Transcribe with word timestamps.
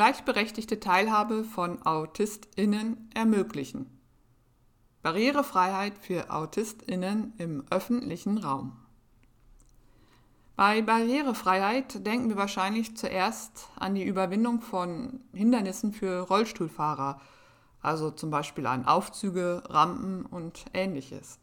Gleichberechtigte 0.00 0.80
Teilhabe 0.80 1.44
von 1.44 1.82
AutistInnen 1.82 3.10
ermöglichen. 3.12 4.00
Barrierefreiheit 5.02 5.98
für 5.98 6.30
AutistInnen 6.30 7.34
im 7.36 7.64
öffentlichen 7.68 8.38
Raum. 8.38 8.72
Bei 10.56 10.80
Barrierefreiheit 10.80 12.06
denken 12.06 12.30
wir 12.30 12.38
wahrscheinlich 12.38 12.96
zuerst 12.96 13.68
an 13.76 13.94
die 13.94 14.04
Überwindung 14.04 14.62
von 14.62 15.20
Hindernissen 15.34 15.92
für 15.92 16.20
Rollstuhlfahrer, 16.20 17.20
also 17.82 18.10
zum 18.10 18.30
Beispiel 18.30 18.66
an 18.66 18.86
Aufzüge, 18.86 19.64
Rampen 19.68 20.24
und 20.24 20.64
ähnliches. 20.72 21.38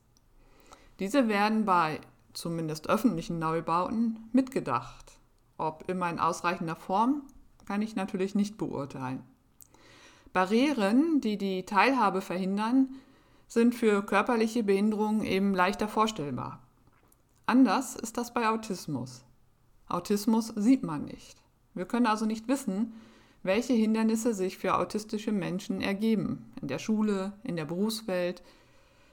Diese 0.97 1.27
werden 1.27 1.65
bei 1.65 2.01
zumindest 2.33 2.89
öffentlichen 2.89 3.37
Neubauten 3.37 4.27
mitgedacht, 4.33 5.19
ob 5.59 5.87
immer 5.87 6.09
in 6.09 6.17
ausreichender 6.17 6.75
Form 6.75 7.21
kann 7.67 7.81
ich 7.81 7.95
natürlich 7.95 8.33
nicht 8.33 8.57
beurteilen. 8.57 9.23
Barrieren, 10.31 11.19
die 11.19 11.37
die 11.37 11.65
Teilhabe 11.65 12.21
verhindern, 12.21 12.89
sind 13.47 13.75
für 13.75 14.05
körperliche 14.05 14.63
Behinderungen 14.63 15.23
eben 15.23 15.53
leichter 15.53 15.87
vorstellbar. 15.87 16.61
Anders 17.45 17.95
ist 17.95 18.17
das 18.17 18.33
bei 18.33 18.49
Autismus. 18.49 19.23
Autismus 19.87 20.47
sieht 20.55 20.83
man 20.83 21.05
nicht. 21.05 21.41
Wir 21.73 21.85
können 21.85 22.07
also 22.07 22.25
nicht 22.25 22.47
wissen, 22.47 22.93
welche 23.43 23.73
Hindernisse 23.73 24.33
sich 24.33 24.57
für 24.57 24.75
autistische 24.75 25.31
Menschen 25.31 25.81
ergeben, 25.81 26.51
in 26.61 26.67
der 26.67 26.79
Schule, 26.79 27.33
in 27.43 27.55
der 27.55 27.65
Berufswelt, 27.65 28.43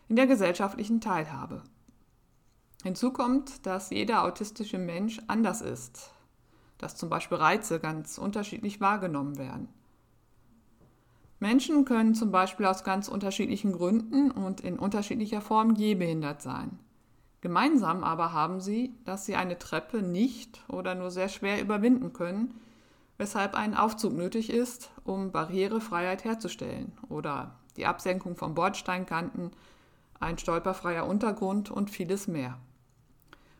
in 0.08 0.16
der 0.16 0.26
gesellschaftlichen 0.26 1.00
Teilhabe. 1.00 1.62
Hinzu 2.82 3.12
kommt, 3.12 3.66
dass 3.66 3.90
jeder 3.90 4.24
autistische 4.24 4.78
Mensch 4.78 5.20
anders 5.26 5.60
ist, 5.60 6.13
dass 6.78 6.96
zum 6.96 7.08
Beispiel 7.08 7.38
Reize 7.38 7.80
ganz 7.80 8.18
unterschiedlich 8.18 8.80
wahrgenommen 8.80 9.38
werden. 9.38 9.68
Menschen 11.40 11.84
können 11.84 12.14
zum 12.14 12.30
Beispiel 12.30 12.66
aus 12.66 12.84
ganz 12.84 13.08
unterschiedlichen 13.08 13.72
Gründen 13.72 14.30
und 14.30 14.60
in 14.60 14.78
unterschiedlicher 14.78 15.40
Form 15.40 15.74
gehbehindert 15.74 16.40
sein. 16.40 16.78
Gemeinsam 17.42 18.02
aber 18.02 18.32
haben 18.32 18.60
sie, 18.60 18.94
dass 19.04 19.26
sie 19.26 19.36
eine 19.36 19.58
Treppe 19.58 20.00
nicht 20.00 20.64
oder 20.68 20.94
nur 20.94 21.10
sehr 21.10 21.28
schwer 21.28 21.60
überwinden 21.60 22.14
können, 22.14 22.58
weshalb 23.18 23.54
ein 23.54 23.74
Aufzug 23.76 24.14
nötig 24.14 24.48
ist, 24.48 24.90
um 25.04 25.30
Barrierefreiheit 25.30 26.24
herzustellen 26.24 26.92
oder 27.10 27.54
die 27.76 27.84
Absenkung 27.84 28.36
von 28.36 28.54
Bordsteinkanten, 28.54 29.50
ein 30.20 30.38
stolperfreier 30.38 31.06
Untergrund 31.06 31.70
und 31.70 31.90
vieles 31.90 32.28
mehr. 32.28 32.56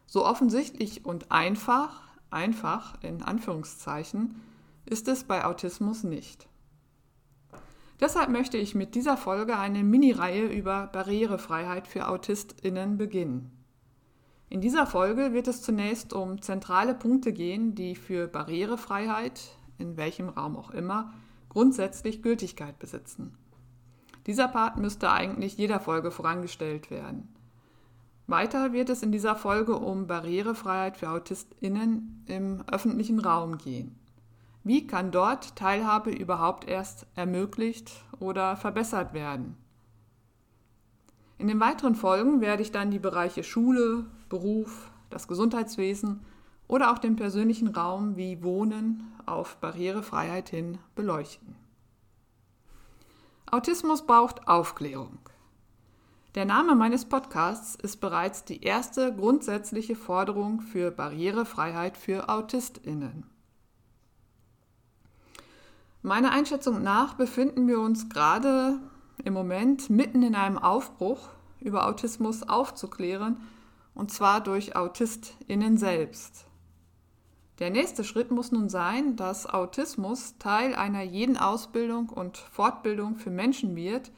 So 0.07 0.25
offensichtlich 0.25 1.05
und 1.05 1.31
einfach 1.31 2.04
einfach 2.35 3.03
in 3.03 3.23
Anführungszeichen 3.23 4.41
ist 4.85 5.09
es 5.09 5.25
bei 5.25 5.45
Autismus 5.45 6.05
nicht. 6.05 6.49
Deshalb 8.01 8.29
möchte 8.29 8.59
ich 8.59 8.75
mit 8.75 8.95
dieser 8.95 9.17
Folge 9.17 9.57
eine 9.57 9.83
Mini-Reihe 9.85 10.47
über 10.47 10.89
Barrierefreiheit 10.89 11.87
für 11.87 12.09
AutistInnen 12.09 12.99
beginnen. 12.99 13.51
In 14.51 14.61
dieser 14.61 14.87
Folge 14.87 15.33
wird 15.33 15.49
es 15.49 15.63
zunächst 15.63 16.13
um 16.13 16.43
zentrale 16.43 16.95
Punkte 16.95 17.33
gehen, 17.33 17.75
die 17.75 17.95
für 17.95 18.27
Barrierefreiheit, 18.27 19.41
in 19.79 19.97
welchem 19.97 20.29
Raum 20.29 20.57
auch 20.57 20.71
immer, 20.71 21.15
grundsätzlich 21.49 22.23
Gültigkeit 22.23 22.79
besitzen. 22.79 23.37
Dieser 24.27 24.49
Part 24.49 24.77
müsste 24.77 25.11
eigentlich 25.11 25.57
jeder 25.57 25.81
Folge 25.81 26.11
vorangestellt 26.11 26.91
werden. 26.91 27.35
Weiter 28.27 28.73
wird 28.73 28.89
es 28.89 29.03
in 29.03 29.13
dieser 29.13 29.37
Folge 29.37 29.77
um 29.77 30.07
Barrierefreiheit 30.07 30.97
für 30.97 31.11
AutistInnen 31.11 32.25
im 32.27 32.65
öffentlichen 32.71 33.21
Raum 33.21 33.59
gehen. 33.59 33.99
Wie 34.63 34.87
kann 34.87 35.11
dort 35.11 35.57
Teilhabe 35.57 36.11
überhaupt 36.11 36.67
erst 36.67 37.07
ermöglicht 37.15 37.93
oder 38.19 38.57
verbessert 38.57 39.13
werden? 39.13 39.57
In 41.37 41.49
den 41.49 41.61
weiteren 41.61 41.95
Folgen 41.95 42.41
werde 42.41 42.63
ich 42.63 42.73
dann 42.73 42.91
die 42.91 42.99
Bereiche 42.99 43.45
Schule, 43.45 44.07
Beruf, 44.31 44.91
das 45.11 45.29
Gesundheitswesen 45.29 46.21
oder 46.67 46.93
auch 46.93 46.99
den 46.99 47.17
persönlichen 47.17 47.69
Raum 47.69 48.17
wie 48.17 48.43
Wohnen 48.43 49.13
auf 49.27 49.57
Barrierefreiheit 49.57 50.49
hin 50.49 50.79
beleuchten. 50.95 51.57
Autismus 53.51 54.07
braucht 54.07 54.49
Aufklärung. 54.49 55.19
Der 56.35 56.47
Name 56.47 56.75
meines 56.75 57.05
Podcasts 57.05 57.77
ist 57.77 58.01
bereits 58.01 58.45
die 58.45 58.65
erste 58.65 59.15
grundsätzliche 59.15 59.95
Forderung 59.95 60.63
für 60.63 60.91
Barrierefreiheit 60.91 61.97
für 61.97 62.29
Autistinnen. 62.29 63.31
Meiner 66.03 66.33
Einschätzung 66.33 66.83
nach 66.83 67.15
befinden 67.15 67.69
wir 67.69 67.79
uns 67.79 68.09
gerade 68.09 68.81
im 69.23 69.33
Moment 69.33 69.91
mitten 69.91 70.25
in 70.25 70.35
einem 70.35 70.59
Aufbruch, 70.59 71.29
über 71.61 71.87
Autismus 71.87 72.43
aufzuklären, 72.43 73.37
und 73.95 74.11
zwar 74.11 74.41
durch 74.43 74.75
Autistinnen 74.75 75.79
selbst. 75.79 76.47
Der 77.61 77.71
nächste 77.71 78.03
Schritt 78.03 78.33
muss 78.33 78.51
nun 78.51 78.69
sein, 78.69 79.15
dass 79.15 79.47
Autismus 79.47 80.37
Teil 80.39 80.75
einer 80.75 81.03
jeden 81.03 81.37
Ausbildung 81.37 82.09
und 82.09 82.39
Fortbildung 82.39 83.15
für 83.15 83.31
Menschen 83.31 83.77
wird, 83.77 84.11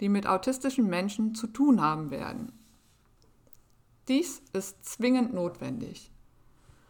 die 0.00 0.08
mit 0.08 0.26
autistischen 0.26 0.88
Menschen 0.88 1.34
zu 1.34 1.46
tun 1.46 1.80
haben 1.80 2.10
werden. 2.10 2.52
Dies 4.08 4.42
ist 4.52 4.84
zwingend 4.84 5.32
notwendig. 5.32 6.10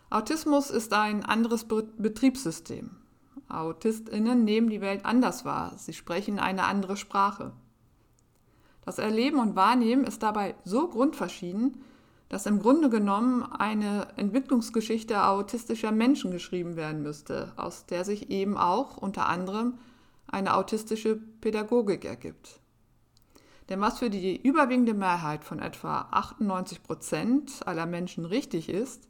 Autismus 0.09 0.71
ist 0.71 0.93
ein 0.93 1.25
anderes 1.25 1.67
Betriebssystem. 1.67 2.91
Autistinnen 3.49 4.45
nehmen 4.45 4.71
die 4.71 4.81
Welt 4.81 5.05
anders 5.05 5.45
wahr, 5.45 5.75
sie 5.77 5.93
sprechen 5.93 6.39
eine 6.39 6.65
andere 6.65 6.97
Sprache. 6.97 7.53
Das 8.85 8.99
Erleben 8.99 9.39
und 9.39 9.57
Wahrnehmen 9.57 10.05
ist 10.05 10.23
dabei 10.23 10.55
so 10.65 10.89
grundverschieden, 10.89 11.83
dass 12.29 12.47
im 12.47 12.61
Grunde 12.61 12.89
genommen 12.89 13.43
eine 13.43 14.07
Entwicklungsgeschichte 14.17 15.25
autistischer 15.25 15.91
Menschen 15.91 16.31
geschrieben 16.31 16.77
werden 16.77 17.03
müsste, 17.03 17.53
aus 17.57 17.87
der 17.87 18.05
sich 18.05 18.31
eben 18.31 18.57
auch 18.57 18.97
unter 18.97 19.29
anderem 19.29 19.79
eine 20.29 20.55
autistische 20.55 21.17
Pädagogik 21.17 22.05
ergibt. 22.05 22.60
Denn 23.71 23.81
was 23.81 24.01
für 24.01 24.11
die 24.11 24.37
überwiegende 24.37 24.95
Mehrheit 24.95 25.45
von 25.45 25.61
etwa 25.61 26.09
98 26.11 26.83
Prozent 26.83 27.67
aller 27.67 27.87
Menschen 27.87 28.25
richtig 28.25 28.69
ist, 28.69 29.09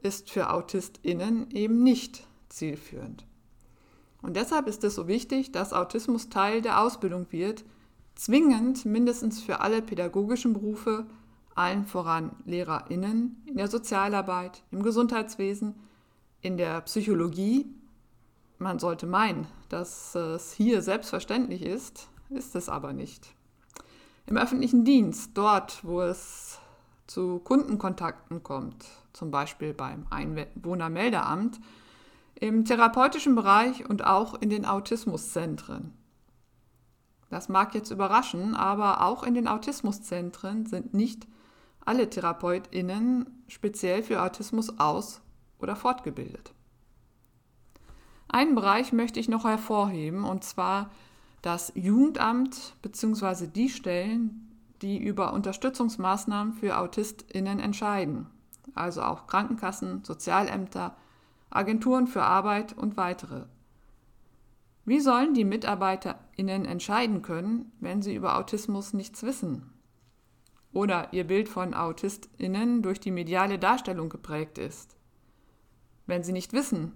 ist 0.00 0.30
für 0.30 0.50
AutistInnen 0.50 1.50
eben 1.50 1.82
nicht 1.82 2.26
zielführend. 2.48 3.26
Und 4.22 4.36
deshalb 4.36 4.68
ist 4.68 4.84
es 4.84 4.94
so 4.94 5.08
wichtig, 5.08 5.50
dass 5.50 5.72
Autismus 5.72 6.28
Teil 6.28 6.62
der 6.62 6.80
Ausbildung 6.80 7.26
wird, 7.30 7.64
zwingend 8.14 8.84
mindestens 8.84 9.42
für 9.42 9.60
alle 9.60 9.82
pädagogischen 9.82 10.52
Berufe, 10.52 11.06
allen 11.56 11.84
voran 11.84 12.36
LehrerInnen, 12.44 13.42
in 13.46 13.56
der 13.56 13.68
Sozialarbeit, 13.68 14.62
im 14.70 14.82
Gesundheitswesen, 14.82 15.74
In 16.40 16.56
der 16.56 16.80
Psychologie, 16.82 17.66
man 18.58 18.78
sollte 18.78 19.06
meinen, 19.06 19.48
dass 19.68 20.14
es 20.14 20.52
hier 20.52 20.82
selbstverständlich 20.82 21.62
ist, 21.62 22.08
ist 22.30 22.54
es 22.54 22.68
aber 22.68 22.92
nicht. 22.92 23.34
Im 24.28 24.36
öffentlichen 24.36 24.84
Dienst, 24.84 25.30
dort, 25.38 25.82
wo 25.86 26.02
es 26.02 26.60
zu 27.06 27.38
Kundenkontakten 27.38 28.42
kommt, 28.42 28.84
zum 29.14 29.30
Beispiel 29.30 29.72
beim 29.72 30.06
Einwohnermeldeamt, 30.10 31.58
im 32.34 32.66
therapeutischen 32.66 33.34
Bereich 33.34 33.88
und 33.88 34.04
auch 34.04 34.34
in 34.34 34.50
den 34.50 34.66
Autismuszentren. 34.66 35.94
Das 37.30 37.48
mag 37.48 37.74
jetzt 37.74 37.90
überraschen, 37.90 38.54
aber 38.54 39.02
auch 39.02 39.22
in 39.22 39.32
den 39.32 39.48
Autismuszentren 39.48 40.66
sind 40.66 40.92
nicht 40.92 41.26
alle 41.86 42.10
Therapeutinnen 42.10 43.44
speziell 43.48 44.02
für 44.02 44.22
Autismus 44.22 44.78
aus- 44.78 45.22
oder 45.58 45.74
fortgebildet. 45.74 46.52
Einen 48.28 48.54
Bereich 48.54 48.92
möchte 48.92 49.20
ich 49.20 49.30
noch 49.30 49.44
hervorheben, 49.44 50.24
und 50.24 50.44
zwar 50.44 50.90
das 51.42 51.72
Jugendamt 51.74 52.74
bzw. 52.82 53.46
die 53.46 53.68
Stellen, 53.68 54.48
die 54.82 54.98
über 54.98 55.32
Unterstützungsmaßnahmen 55.32 56.54
für 56.54 56.78
Autistinnen 56.78 57.60
entscheiden, 57.60 58.26
also 58.74 59.02
auch 59.02 59.26
Krankenkassen, 59.26 60.04
Sozialämter, 60.04 60.96
Agenturen 61.50 62.06
für 62.06 62.22
Arbeit 62.22 62.76
und 62.76 62.96
weitere. 62.96 63.46
Wie 64.84 65.00
sollen 65.00 65.34
die 65.34 65.44
Mitarbeiterinnen 65.44 66.64
entscheiden 66.64 67.22
können, 67.22 67.72
wenn 67.80 68.02
sie 68.02 68.14
über 68.14 68.38
Autismus 68.38 68.94
nichts 68.94 69.22
wissen? 69.22 69.70
Oder 70.72 71.12
ihr 71.12 71.26
Bild 71.26 71.48
von 71.48 71.74
Autistinnen 71.74 72.82
durch 72.82 73.00
die 73.00 73.10
mediale 73.10 73.58
Darstellung 73.58 74.08
geprägt 74.08 74.58
ist? 74.58 74.96
Wenn 76.06 76.22
sie 76.22 76.32
nicht 76.32 76.52
wissen, 76.52 76.92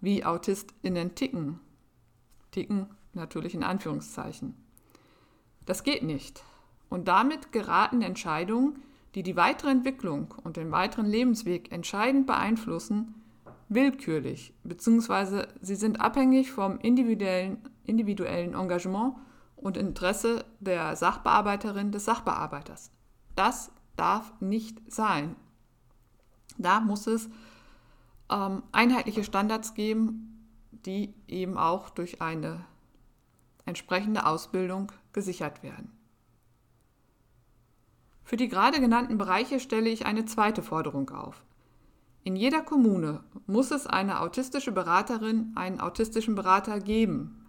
wie 0.00 0.24
Autistinnen 0.24 1.14
ticken? 1.14 1.60
Ticken 2.50 2.88
natürlich 3.16 3.54
in 3.54 3.64
Anführungszeichen. 3.64 4.54
Das 5.64 5.82
geht 5.82 6.02
nicht. 6.02 6.44
Und 6.88 7.08
damit 7.08 7.52
geraten 7.52 8.02
Entscheidungen, 8.02 8.82
die 9.14 9.22
die 9.22 9.36
weitere 9.36 9.70
Entwicklung 9.70 10.34
und 10.44 10.56
den 10.56 10.70
weiteren 10.70 11.06
Lebensweg 11.06 11.72
entscheidend 11.72 12.26
beeinflussen, 12.26 13.14
willkürlich, 13.68 14.54
beziehungsweise 14.62 15.48
sie 15.60 15.74
sind 15.74 16.00
abhängig 16.00 16.52
vom 16.52 16.78
individuellen, 16.78 17.58
individuellen 17.84 18.54
Engagement 18.54 19.16
und 19.56 19.76
Interesse 19.76 20.44
der 20.60 20.94
Sachbearbeiterin 20.94 21.90
des 21.90 22.04
Sachbearbeiters. 22.04 22.92
Das 23.34 23.72
darf 23.96 24.32
nicht 24.40 24.80
sein. 24.92 25.34
Da 26.58 26.80
muss 26.80 27.06
es 27.06 27.28
ähm, 28.30 28.62
einheitliche 28.72 29.24
Standards 29.24 29.74
geben, 29.74 30.48
die 30.70 31.14
eben 31.26 31.58
auch 31.58 31.90
durch 31.90 32.22
eine 32.22 32.64
entsprechende 33.66 34.24
Ausbildung 34.24 34.90
gesichert 35.12 35.62
werden. 35.62 35.92
Für 38.24 38.36
die 38.36 38.48
gerade 38.48 38.80
genannten 38.80 39.18
Bereiche 39.18 39.60
stelle 39.60 39.90
ich 39.90 40.06
eine 40.06 40.24
zweite 40.24 40.62
Forderung 40.62 41.10
auf. 41.10 41.44
In 42.24 42.34
jeder 42.34 42.62
Kommune 42.62 43.22
muss 43.46 43.70
es 43.70 43.86
eine 43.86 44.20
autistische 44.20 44.72
Beraterin, 44.72 45.52
einen 45.54 45.80
autistischen 45.80 46.34
Berater 46.34 46.80
geben, 46.80 47.46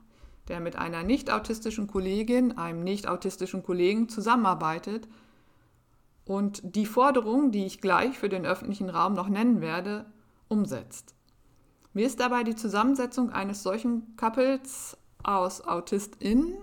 der 0.49 0.59
mit 0.59 0.75
einer 0.75 1.01
nicht 1.01 1.31
autistischen 1.31 1.87
Kollegin, 1.87 2.57
einem 2.57 2.83
nicht 2.83 3.07
autistischen 3.07 3.63
Kollegen 3.63 4.07
zusammenarbeitet 4.07 5.07
und 6.25 6.61
die 6.63 6.85
Forderung, 6.85 7.51
die 7.51 7.65
ich 7.65 7.81
gleich 7.81 8.19
für 8.19 8.29
den 8.29 8.45
öffentlichen 8.45 8.89
Raum 8.89 9.13
noch 9.13 9.29
nennen 9.29 9.61
werde, 9.61 10.05
umsetzt. 10.47 11.15
Mir 11.93 12.05
ist 12.05 12.19
dabei 12.19 12.43
die 12.43 12.55
Zusammensetzung 12.55 13.31
eines 13.31 13.63
solchen 13.63 14.15
Couples 14.17 14.96
aus 15.23 15.61
AutistInnen 15.61 16.55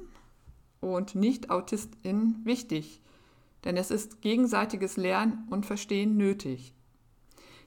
und 0.80 1.14
Nicht-AutistInnen 1.14 2.44
wichtig, 2.44 3.00
denn 3.64 3.76
es 3.76 3.90
ist 3.90 4.20
gegenseitiges 4.20 4.96
Lernen 4.96 5.46
und 5.50 5.66
Verstehen 5.66 6.16
nötig. 6.16 6.74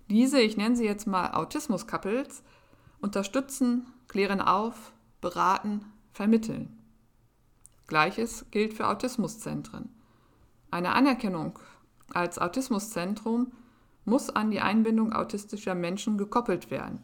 Diese, 0.09 0.39
ich 0.39 0.55
nenne 0.55 0.75
sie 0.75 0.85
jetzt 0.85 1.07
mal 1.07 1.31
Autismus-Couples, 1.33 2.43
unterstützen, 2.99 3.87
klären 4.07 4.41
auf, 4.41 4.93
beraten, 5.21 5.85
vermitteln. 6.13 6.77
Gleiches 7.87 8.45
gilt 8.51 8.73
für 8.73 8.87
Autismuszentren. 8.87 9.89
Eine 10.71 10.93
Anerkennung 10.93 11.59
als 12.13 12.39
Autismuszentrum 12.39 13.51
muss 14.05 14.29
an 14.29 14.51
die 14.51 14.61
Einbindung 14.61 15.13
autistischer 15.13 15.75
Menschen 15.75 16.17
gekoppelt 16.17 16.71
werden. 16.71 17.01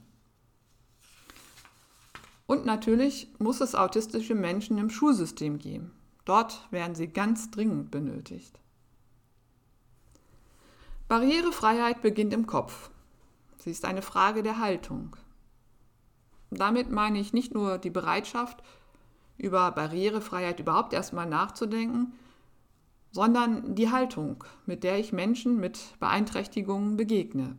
Und 2.54 2.68
natürlich 2.68 3.30
muss 3.40 3.62
es 3.62 3.74
autistische 3.74 4.36
Menschen 4.36 4.78
im 4.78 4.92
Schulsystem 4.92 5.58
geben. 5.58 5.92
Dort 6.24 6.68
werden 6.70 6.94
sie 6.94 7.08
ganz 7.08 7.50
dringend 7.50 7.90
benötigt. 7.90 8.60
Barrierefreiheit 11.08 12.04
beginnt 12.04 12.32
im 12.32 12.46
Kopf. 12.46 12.92
Sie 13.58 13.72
ist 13.72 13.86
eine 13.86 14.04
Frage 14.04 14.44
der 14.44 14.60
Haltung. 14.60 15.16
Damit 16.52 16.92
meine 16.92 17.20
ich 17.20 17.34
nicht 17.34 17.56
nur 17.56 17.80
die 17.80 17.90
Bereitschaft, 17.90 18.62
über 19.40 19.72
Barrierefreiheit 19.72 20.60
überhaupt 20.60 20.94
erstmal 20.94 21.26
nachzudenken, 21.26 22.14
sondern 23.10 23.74
die 23.74 23.90
Haltung, 23.90 24.44
mit 24.68 24.84
der 24.84 25.00
ich 25.00 25.12
Menschen 25.12 25.60
mit 25.60 26.00
Beeinträchtigungen 26.00 26.98
begegne. 26.98 27.56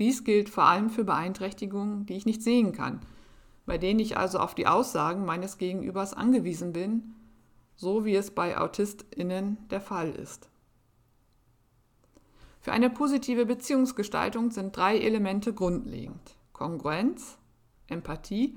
Dies 0.00 0.24
gilt 0.24 0.48
vor 0.48 0.64
allem 0.64 0.90
für 0.90 1.04
Beeinträchtigungen, 1.04 2.04
die 2.06 2.14
ich 2.14 2.26
nicht 2.26 2.42
sehen 2.42 2.72
kann, 2.72 2.98
bei 3.66 3.78
denen 3.78 4.00
ich 4.00 4.16
also 4.16 4.38
auf 4.38 4.54
die 4.54 4.66
Aussagen 4.66 5.24
meines 5.24 5.58
Gegenübers 5.58 6.14
angewiesen 6.14 6.72
bin, 6.72 7.14
so 7.76 8.04
wie 8.04 8.14
es 8.14 8.30
bei 8.30 8.58
Autistinnen 8.58 9.58
der 9.70 9.80
Fall 9.80 10.10
ist. 10.10 10.48
Für 12.60 12.72
eine 12.72 12.88
positive 12.88 13.46
Beziehungsgestaltung 13.46 14.50
sind 14.50 14.76
drei 14.76 14.98
Elemente 14.98 15.52
grundlegend. 15.52 16.36
Kongruenz, 16.52 17.36
Empathie 17.88 18.56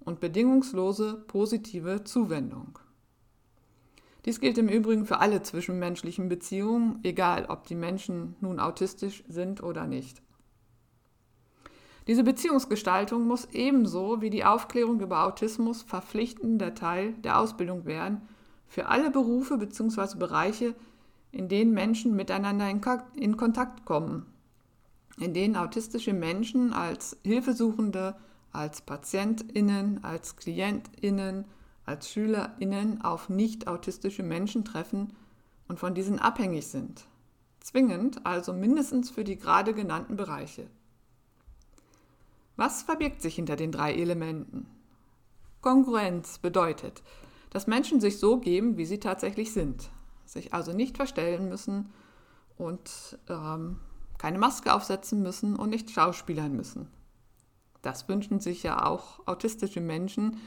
und 0.00 0.20
bedingungslose 0.20 1.14
positive 1.26 2.04
Zuwendung. 2.04 2.78
Dies 4.24 4.40
gilt 4.40 4.58
im 4.58 4.68
Übrigen 4.68 5.06
für 5.06 5.20
alle 5.20 5.42
zwischenmenschlichen 5.42 6.28
Beziehungen, 6.28 6.98
egal 7.04 7.46
ob 7.46 7.66
die 7.66 7.74
Menschen 7.74 8.36
nun 8.40 8.60
autistisch 8.60 9.24
sind 9.28 9.62
oder 9.62 9.86
nicht. 9.86 10.20
Diese 12.08 12.24
Beziehungsgestaltung 12.24 13.26
muss 13.26 13.48
ebenso 13.52 14.22
wie 14.22 14.30
die 14.30 14.46
Aufklärung 14.46 14.98
über 15.00 15.24
Autismus 15.24 15.82
verpflichtender 15.82 16.74
Teil 16.74 17.12
der 17.12 17.38
Ausbildung 17.38 17.84
werden 17.84 18.22
für 18.66 18.86
alle 18.86 19.10
Berufe 19.10 19.58
bzw. 19.58 20.16
Bereiche, 20.16 20.74
in 21.32 21.48
denen 21.48 21.74
Menschen 21.74 22.16
miteinander 22.16 22.66
in 23.14 23.36
Kontakt 23.36 23.84
kommen, 23.84 24.24
in 25.18 25.34
denen 25.34 25.54
autistische 25.54 26.14
Menschen 26.14 26.72
als 26.72 27.18
Hilfesuchende, 27.24 28.16
als 28.52 28.80
Patientinnen, 28.80 30.02
als 30.02 30.36
Klientinnen, 30.36 31.44
als 31.84 32.08
Schülerinnen 32.10 33.02
auf 33.02 33.28
nicht 33.28 33.68
autistische 33.68 34.22
Menschen 34.22 34.64
treffen 34.64 35.12
und 35.68 35.78
von 35.78 35.94
diesen 35.94 36.18
abhängig 36.18 36.68
sind. 36.68 37.06
Zwingend, 37.60 38.24
also 38.24 38.54
mindestens 38.54 39.10
für 39.10 39.24
die 39.24 39.36
gerade 39.36 39.74
genannten 39.74 40.16
Bereiche. 40.16 40.68
Was 42.58 42.82
verbirgt 42.82 43.22
sich 43.22 43.36
hinter 43.36 43.54
den 43.54 43.70
drei 43.70 43.94
Elementen? 43.94 44.66
Kongruenz 45.60 46.38
bedeutet, 46.38 47.04
dass 47.50 47.68
Menschen 47.68 48.00
sich 48.00 48.18
so 48.18 48.40
geben, 48.40 48.76
wie 48.76 48.84
sie 48.84 48.98
tatsächlich 48.98 49.52
sind, 49.52 49.90
sich 50.24 50.52
also 50.52 50.72
nicht 50.72 50.96
verstellen 50.96 51.48
müssen 51.48 51.92
und 52.56 53.16
ähm, 53.28 53.78
keine 54.18 54.38
Maske 54.38 54.74
aufsetzen 54.74 55.22
müssen 55.22 55.54
und 55.54 55.70
nicht 55.70 55.92
schauspielern 55.92 56.52
müssen. 56.56 56.88
Das 57.80 58.08
wünschen 58.08 58.40
sich 58.40 58.64
ja 58.64 58.84
auch 58.84 59.24
autistische 59.28 59.80
Menschen, 59.80 60.40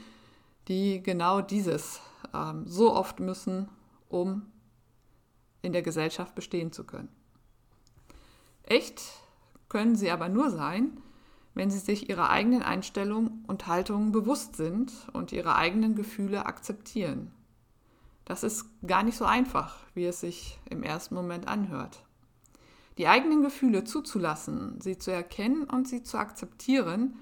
die 0.68 1.02
genau 1.02 1.40
dieses 1.40 2.02
ähm, 2.34 2.66
so 2.66 2.94
oft 2.94 3.20
müssen, 3.20 3.70
um 4.10 4.52
in 5.62 5.72
der 5.72 5.80
Gesellschaft 5.80 6.34
bestehen 6.34 6.72
zu 6.72 6.84
können. 6.84 7.08
Echt 8.64 9.00
können 9.70 9.96
sie 9.96 10.10
aber 10.10 10.28
nur 10.28 10.50
sein, 10.50 10.98
wenn 11.54 11.70
sie 11.70 11.78
sich 11.78 12.08
ihrer 12.08 12.30
eigenen 12.30 12.62
Einstellung 12.62 13.44
und 13.46 13.66
Haltungen 13.66 14.12
bewusst 14.12 14.56
sind 14.56 14.92
und 15.12 15.32
ihre 15.32 15.56
eigenen 15.56 15.94
Gefühle 15.94 16.46
akzeptieren. 16.46 17.30
Das 18.24 18.42
ist 18.42 18.66
gar 18.86 19.02
nicht 19.02 19.16
so 19.16 19.24
einfach, 19.24 19.78
wie 19.94 20.06
es 20.06 20.20
sich 20.20 20.58
im 20.70 20.82
ersten 20.82 21.14
Moment 21.14 21.48
anhört. 21.48 22.04
Die 22.98 23.08
eigenen 23.08 23.42
Gefühle 23.42 23.84
zuzulassen, 23.84 24.80
sie 24.80 24.98
zu 24.98 25.10
erkennen 25.10 25.64
und 25.64 25.88
sie 25.88 26.02
zu 26.02 26.18
akzeptieren, 26.18 27.18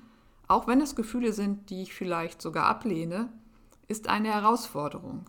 auch 0.49 0.67
wenn 0.67 0.81
es 0.81 0.97
Gefühle 0.97 1.33
sind, 1.33 1.71
die 1.71 1.83
ich 1.83 1.95
vielleicht 1.95 2.43
sogar 2.43 2.67
ablehne, 2.67 3.33
ist 3.87 4.09
eine 4.09 4.33
Herausforderung. 4.33 5.27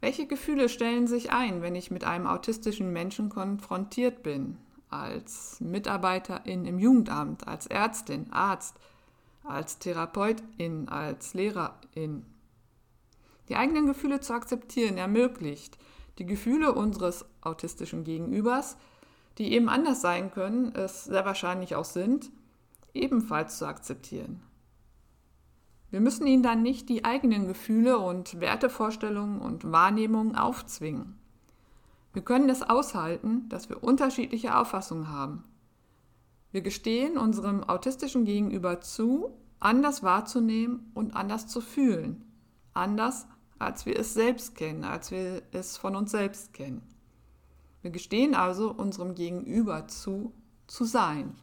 Welche 0.00 0.26
Gefühle 0.26 0.68
stellen 0.68 1.06
sich 1.06 1.32
ein, 1.32 1.62
wenn 1.62 1.74
ich 1.74 1.90
mit 1.90 2.04
einem 2.04 2.26
autistischen 2.26 2.92
Menschen 2.92 3.28
konfrontiert 3.30 4.22
bin? 4.22 4.58
Als 4.92 5.60
Mitarbeiterin 5.60 6.64
im 6.64 6.78
Jugendamt, 6.78 7.48
als 7.48 7.66
Ärztin, 7.66 8.32
Arzt, 8.32 8.76
als 9.44 9.78
Therapeutin, 9.78 10.88
als 10.88 11.34
Lehrerin. 11.34 12.24
Die 13.48 13.56
eigenen 13.56 13.86
Gefühle 13.86 14.20
zu 14.20 14.34
akzeptieren 14.34 14.98
ermöglicht, 14.98 15.78
die 16.18 16.26
Gefühle 16.26 16.72
unseres 16.72 17.24
autistischen 17.40 18.04
Gegenübers, 18.04 18.76
die 19.38 19.52
eben 19.52 19.68
anders 19.68 20.00
sein 20.00 20.30
können, 20.30 20.74
es 20.74 21.04
sehr 21.04 21.24
wahrscheinlich 21.24 21.74
auch 21.74 21.84
sind, 21.84 22.30
ebenfalls 22.94 23.58
zu 23.58 23.66
akzeptieren. 23.66 24.42
Wir 25.90 26.00
müssen 26.00 26.26
ihnen 26.26 26.42
dann 26.42 26.62
nicht 26.62 26.88
die 26.88 27.04
eigenen 27.04 27.46
Gefühle 27.46 27.98
und 27.98 28.40
Wertevorstellungen 28.40 29.40
und 29.40 29.70
Wahrnehmungen 29.70 30.36
aufzwingen. 30.36 31.18
Wir 32.12 32.22
können 32.22 32.48
es 32.48 32.62
aushalten, 32.62 33.48
dass 33.48 33.68
wir 33.68 33.82
unterschiedliche 33.82 34.56
Auffassungen 34.56 35.08
haben. 35.08 35.44
Wir 36.50 36.60
gestehen 36.60 37.16
unserem 37.16 37.64
autistischen 37.64 38.24
Gegenüber 38.24 38.80
zu, 38.80 39.30
anders 39.58 40.02
wahrzunehmen 40.02 40.90
und 40.94 41.16
anders 41.16 41.46
zu 41.46 41.60
fühlen. 41.60 42.24
Anders, 42.74 43.26
als 43.58 43.86
wir 43.86 43.98
es 43.98 44.12
selbst 44.12 44.54
kennen, 44.54 44.84
als 44.84 45.10
wir 45.10 45.42
es 45.52 45.78
von 45.78 45.96
uns 45.96 46.10
selbst 46.10 46.52
kennen. 46.52 46.82
Wir 47.80 47.90
gestehen 47.90 48.34
also 48.34 48.70
unserem 48.70 49.14
Gegenüber 49.14 49.88
zu, 49.88 50.32
zu 50.66 50.84
sein. 50.84 51.34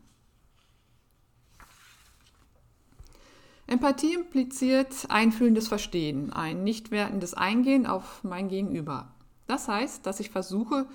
Empathie 3.67 4.13
impliziert 4.13 5.05
einfühlendes 5.09 5.67
Verstehen, 5.67 6.33
ein 6.33 6.63
nicht 6.63 6.91
wertendes 6.91 7.33
Eingehen 7.33 7.85
auf 7.85 8.23
mein 8.23 8.47
Gegenüber. 8.47 9.11
Das 9.49 9.67
heißt, 9.67 10.05
dass 10.05 10.19
ich 10.19 10.29
versuche, 10.29 10.85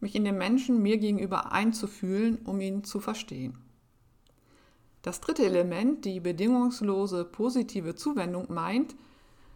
mich 0.00 0.14
in 0.14 0.24
den 0.24 0.36
Menschen 0.36 0.82
mir 0.82 0.98
gegenüber 0.98 1.52
einzufühlen, 1.52 2.40
um 2.44 2.60
ihn 2.60 2.84
zu 2.84 3.00
verstehen. 3.00 3.56
Das 5.00 5.22
dritte 5.22 5.46
Element, 5.46 6.04
die 6.04 6.20
bedingungslose 6.20 7.24
positive 7.24 7.94
Zuwendung, 7.94 8.52
meint, 8.52 8.94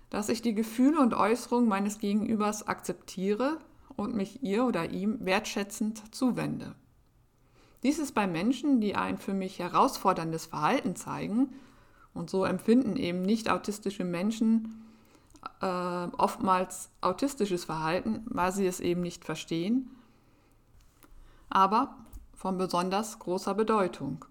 dass 0.09 0.31
ich 0.31 0.41
die 0.41 0.55
Gefühle 0.55 1.01
und 1.01 1.13
Äußerungen 1.13 1.69
meines 1.69 1.99
Gegenübers 1.99 2.67
akzeptiere 2.67 3.59
und 3.95 4.15
mich 4.15 4.43
ihr 4.43 4.65
oder 4.65 4.89
ihm 4.91 5.19
wertschätzend 5.21 6.15
zuwende. 6.15 6.75
Dies 7.83 7.99
ist 7.99 8.15
bei 8.15 8.27
Menschen, 8.27 8.81
die 8.81 8.97
ein 8.97 9.19
für 9.19 9.35
mich 9.35 9.59
herausforderndes 9.59 10.47
Verhalten 10.47 10.97
zeigen, 10.97 11.51
und 12.15 12.31
so 12.31 12.47
empfinden 12.47 12.97
eben 12.97 13.21
nicht 13.21 13.51
autistische 13.51 14.05
Menschen 14.05 14.83
äh, 15.61 16.17
oftmals 16.17 16.91
autistisches 17.01 17.65
Verhalten, 17.65 18.23
weil 18.27 18.53
sie 18.53 18.67
es 18.67 18.81
eben 18.81 19.01
nicht 19.01 19.25
verstehen, 19.25 19.91
aber 21.49 21.97
von 22.35 22.59
besonders 22.59 23.19
großer 23.19 23.55
Bedeutung. 23.55 24.25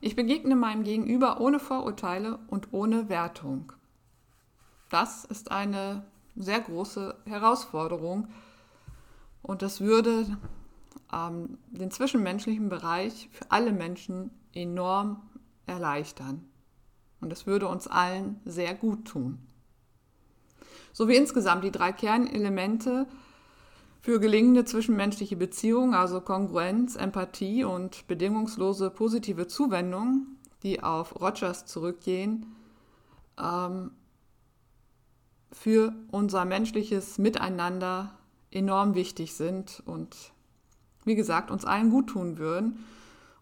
Ich 0.00 0.16
begegne 0.16 0.56
meinem 0.56 0.84
Gegenüber 0.84 1.40
ohne 1.40 1.58
Vorurteile 1.58 2.38
und 2.48 2.72
ohne 2.72 3.08
Wertung. 3.08 3.72
Das 4.88 5.24
ist 5.24 5.50
eine 5.50 6.04
sehr 6.36 6.60
große 6.60 7.16
Herausforderung 7.26 8.28
und 9.42 9.62
das 9.62 9.80
würde 9.80 10.38
ähm, 11.12 11.58
den 11.68 11.90
zwischenmenschlichen 11.90 12.68
Bereich 12.68 13.28
für 13.32 13.50
alle 13.50 13.72
Menschen 13.72 14.30
enorm 14.52 15.22
erleichtern. 15.66 16.48
Und 17.20 17.32
es 17.32 17.46
würde 17.46 17.68
uns 17.68 17.86
allen 17.86 18.40
sehr 18.44 18.74
gut 18.74 19.06
tun. 19.06 19.38
So 20.92 21.08
wie 21.08 21.16
insgesamt 21.16 21.64
die 21.64 21.70
drei 21.70 21.92
Kernelemente 21.92 23.06
für 24.00 24.18
gelingende 24.18 24.64
zwischenmenschliche 24.64 25.36
Beziehungen, 25.36 25.94
also 25.94 26.20
Kongruenz, 26.20 26.96
Empathie 26.96 27.64
und 27.64 28.06
bedingungslose 28.06 28.90
positive 28.90 29.46
Zuwendung, 29.46 30.26
die 30.62 30.82
auf 30.82 31.20
Rogers 31.20 31.66
zurückgehen, 31.66 32.46
ähm, 33.38 33.92
für 35.52 35.92
unser 36.10 36.44
menschliches 36.44 37.18
Miteinander 37.18 38.12
enorm 38.50 38.94
wichtig 38.94 39.34
sind 39.34 39.82
und 39.84 40.16
wie 41.04 41.14
gesagt 41.14 41.50
uns 41.50 41.64
allen 41.64 41.90
gut 41.90 42.08
tun 42.08 42.38
würden. 42.38 42.84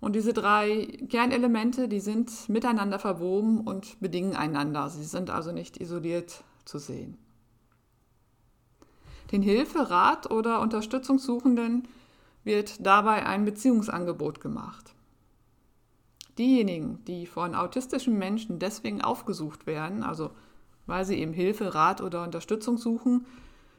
Und 0.00 0.14
diese 0.14 0.32
drei 0.32 0.86
Kernelemente, 1.08 1.88
die 1.88 2.00
sind 2.00 2.48
miteinander 2.48 2.98
verwoben 2.98 3.60
und 3.60 3.98
bedingen 4.00 4.36
einander. 4.36 4.88
Sie 4.90 5.04
sind 5.04 5.28
also 5.28 5.50
nicht 5.50 5.76
isoliert 5.78 6.44
zu 6.64 6.78
sehen. 6.78 7.18
Den 9.30 9.42
Hilfe, 9.42 9.90
Rat 9.90 10.30
oder 10.30 10.60
Unterstützungssuchenden 10.60 11.86
wird 12.44 12.86
dabei 12.86 13.26
ein 13.26 13.44
Beziehungsangebot 13.44 14.40
gemacht. 14.40 14.94
Diejenigen, 16.38 17.04
die 17.04 17.26
von 17.26 17.54
autistischen 17.54 18.16
Menschen 18.16 18.58
deswegen 18.58 19.02
aufgesucht 19.02 19.66
werden, 19.66 20.02
also 20.02 20.30
weil 20.86 21.04
sie 21.04 21.18
eben 21.18 21.32
Hilfe, 21.32 21.74
Rat 21.74 22.00
oder 22.00 22.24
Unterstützung 22.24 22.78
suchen, 22.78 23.26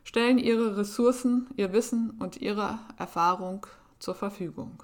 stellen 0.04 0.38
ihre 0.38 0.78
Ressourcen, 0.78 1.48
ihr 1.56 1.74
Wissen 1.74 2.12
und 2.20 2.42
ihre 2.42 2.78
Erfahrung 2.98 3.66
zur 3.98 4.14
Verfügung. 4.14 4.84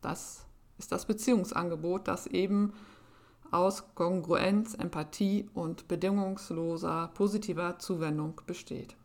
Das 0.00 0.44
ist 0.78 0.92
das 0.92 1.06
Beziehungsangebot, 1.06 2.06
das 2.06 2.26
eben 2.26 2.72
aus 3.50 3.84
Kongruenz, 3.94 4.74
Empathie 4.74 5.48
und 5.54 5.88
bedingungsloser 5.88 7.10
positiver 7.14 7.78
Zuwendung 7.78 8.40
besteht. 8.46 8.96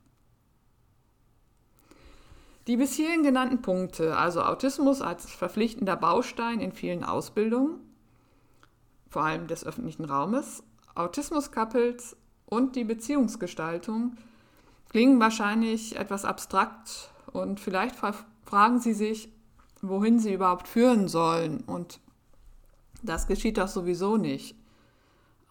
Die 2.68 2.76
bis 2.76 2.96
hierhin 2.96 3.24
genannten 3.24 3.62
Punkte, 3.62 4.18
also 4.18 4.42
Autismus 4.44 5.02
als 5.02 5.30
verpflichtender 5.30 5.96
Baustein 5.96 6.60
in 6.60 6.74
vielen 6.74 7.06
Ausbildungen, 7.06 7.80
vor 9.10 9.24
allem 9.24 9.48
des 9.48 9.66
öffentlichen 9.66 10.04
Raumes, 10.04 10.64
Autismus-Couples 10.94 12.18
und 12.46 12.76
die 12.76 12.84
Beziehungsgestaltung, 12.84 14.18
klingen 14.90 15.20
wahrscheinlich 15.20 15.96
etwas 15.96 16.26
abstrakt 16.26 17.10
und 17.32 17.60
vielleicht 17.62 17.96
fragen 18.44 18.80
Sie 18.80 18.94
sich, 18.94 19.30
wohin 19.82 20.20
sie 20.20 20.34
überhaupt 20.34 20.68
führen 20.68 21.08
sollen. 21.08 21.62
Und 21.62 22.00
das 23.04 23.28
geschieht 23.28 23.58
doch 23.58 23.68
sowieso 23.68 24.18
nicht. 24.18 24.56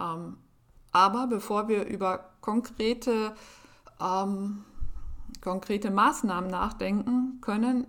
Ähm, 0.00 0.38
aber 0.92 1.26
bevor 1.26 1.68
wir 1.68 1.84
über 1.86 2.30
konkrete, 2.40 3.34
ähm, 4.00 4.64
konkrete 5.40 5.90
Maßnahmen 5.90 6.50
nachdenken 6.50 7.38
können, 7.40 7.86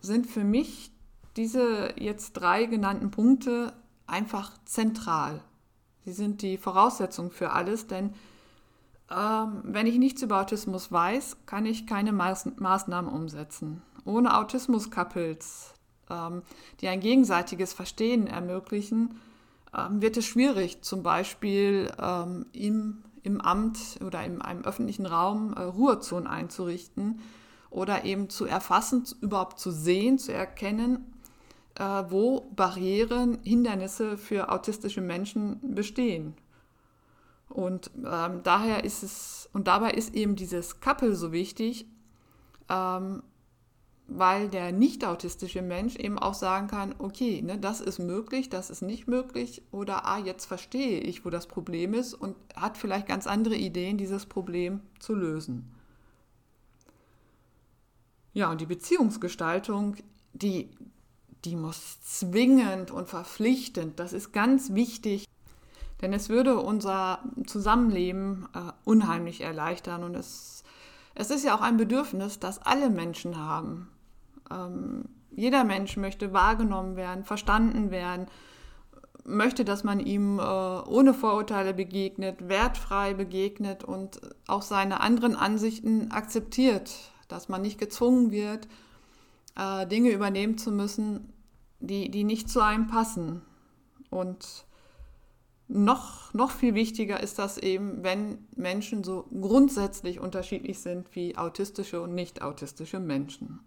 sind 0.00 0.26
für 0.26 0.44
mich 0.44 0.92
diese 1.36 1.94
jetzt 1.96 2.32
drei 2.34 2.64
genannten 2.66 3.10
Punkte 3.10 3.72
einfach 4.06 4.52
zentral. 4.64 5.42
Sie 6.04 6.12
sind 6.12 6.42
die 6.42 6.56
Voraussetzung 6.56 7.30
für 7.30 7.50
alles, 7.52 7.86
denn 7.86 8.14
ähm, 9.10 9.62
wenn 9.64 9.86
ich 9.86 9.98
nichts 9.98 10.22
über 10.22 10.40
Autismus 10.40 10.90
weiß, 10.90 11.38
kann 11.46 11.66
ich 11.66 11.86
keine 11.86 12.12
Maß 12.12 12.50
Maßnahmen 12.56 13.10
umsetzen 13.12 13.82
ohne 14.08 14.36
Autismus-Couples, 14.36 15.74
ähm, 16.10 16.42
die 16.80 16.88
ein 16.88 17.00
gegenseitiges 17.00 17.72
Verstehen 17.72 18.26
ermöglichen, 18.26 19.20
ähm, 19.76 20.00
wird 20.02 20.16
es 20.16 20.24
schwierig, 20.24 20.82
zum 20.82 21.02
Beispiel 21.02 21.92
ähm, 22.00 22.46
im, 22.52 23.04
im 23.22 23.40
Amt 23.40 23.98
oder 24.04 24.24
in 24.24 24.40
einem 24.40 24.64
öffentlichen 24.64 25.06
Raum 25.06 25.54
äh, 25.54 25.62
Ruhezonen 25.62 26.26
einzurichten 26.26 27.20
oder 27.70 28.04
eben 28.04 28.30
zu 28.30 28.46
erfassen, 28.46 29.04
überhaupt 29.20 29.58
zu 29.58 29.70
sehen, 29.70 30.18
zu 30.18 30.32
erkennen, 30.32 31.14
äh, 31.74 32.04
wo 32.08 32.50
Barrieren, 32.54 33.38
Hindernisse 33.42 34.16
für 34.18 34.50
autistische 34.50 35.00
Menschen 35.00 35.74
bestehen. 35.74 36.34
Und 37.48 37.90
ähm, 37.96 38.42
daher 38.42 38.84
ist 38.84 39.02
es, 39.02 39.48
und 39.52 39.68
dabei 39.68 39.92
ist 39.92 40.14
eben 40.14 40.36
dieses 40.36 40.80
Couple 40.80 41.14
so 41.14 41.32
wichtig, 41.32 41.86
ähm, 42.68 43.22
weil 44.08 44.48
der 44.48 44.72
nicht 44.72 45.04
autistische 45.04 45.60
Mensch 45.60 45.94
eben 45.96 46.18
auch 46.18 46.32
sagen 46.32 46.66
kann, 46.66 46.94
okay, 46.98 47.42
ne, 47.42 47.58
das 47.58 47.82
ist 47.82 47.98
möglich, 47.98 48.48
das 48.48 48.70
ist 48.70 48.80
nicht 48.80 49.06
möglich 49.06 49.62
oder 49.70 50.06
ah, 50.06 50.18
jetzt 50.18 50.46
verstehe 50.46 51.00
ich, 51.00 51.26
wo 51.26 51.30
das 51.30 51.46
Problem 51.46 51.92
ist 51.92 52.14
und 52.14 52.34
hat 52.56 52.78
vielleicht 52.78 53.06
ganz 53.06 53.26
andere 53.26 53.54
Ideen, 53.54 53.98
dieses 53.98 54.24
Problem 54.24 54.80
zu 54.98 55.14
lösen. 55.14 55.74
Ja, 58.32 58.50
und 58.50 58.62
die 58.62 58.66
Beziehungsgestaltung, 58.66 59.96
die, 60.32 60.70
die 61.44 61.56
muss 61.56 62.00
zwingend 62.00 62.90
und 62.90 63.08
verpflichtend, 63.08 64.00
das 64.00 64.14
ist 64.14 64.32
ganz 64.32 64.72
wichtig, 64.72 65.26
denn 66.00 66.14
es 66.14 66.30
würde 66.30 66.58
unser 66.58 67.22
Zusammenleben 67.46 68.48
äh, 68.54 68.72
unheimlich 68.84 69.42
erleichtern 69.42 70.02
und 70.02 70.14
es, 70.14 70.62
es 71.14 71.30
ist 71.30 71.44
ja 71.44 71.54
auch 71.54 71.60
ein 71.60 71.76
Bedürfnis, 71.76 72.38
das 72.38 72.62
alle 72.62 72.88
Menschen 72.88 73.36
haben. 73.36 73.90
Ähm, 74.50 75.04
jeder 75.30 75.64
Mensch 75.64 75.96
möchte 75.96 76.32
wahrgenommen 76.32 76.96
werden, 76.96 77.24
verstanden 77.24 77.90
werden, 77.90 78.26
möchte, 79.24 79.64
dass 79.64 79.84
man 79.84 80.00
ihm 80.00 80.38
äh, 80.38 80.42
ohne 80.42 81.14
Vorurteile 81.14 81.74
begegnet, 81.74 82.48
wertfrei 82.48 83.14
begegnet 83.14 83.84
und 83.84 84.20
auch 84.46 84.62
seine 84.62 85.00
anderen 85.00 85.36
Ansichten 85.36 86.10
akzeptiert, 86.10 87.12
dass 87.28 87.48
man 87.48 87.62
nicht 87.62 87.78
gezwungen 87.78 88.30
wird, 88.30 88.68
äh, 89.56 89.86
Dinge 89.86 90.10
übernehmen 90.10 90.58
zu 90.58 90.72
müssen, 90.72 91.32
die, 91.80 92.10
die 92.10 92.24
nicht 92.24 92.48
zu 92.48 92.60
einem 92.60 92.86
passen. 92.86 93.42
Und 94.10 94.66
noch, 95.68 96.32
noch 96.32 96.50
viel 96.50 96.74
wichtiger 96.74 97.22
ist 97.22 97.38
das 97.38 97.58
eben, 97.58 98.02
wenn 98.02 98.46
Menschen 98.56 99.04
so 99.04 99.24
grundsätzlich 99.24 100.18
unterschiedlich 100.18 100.80
sind 100.80 101.14
wie 101.14 101.36
autistische 101.36 102.00
und 102.00 102.14
nicht 102.14 102.40
autistische 102.40 102.98
Menschen. 102.98 103.60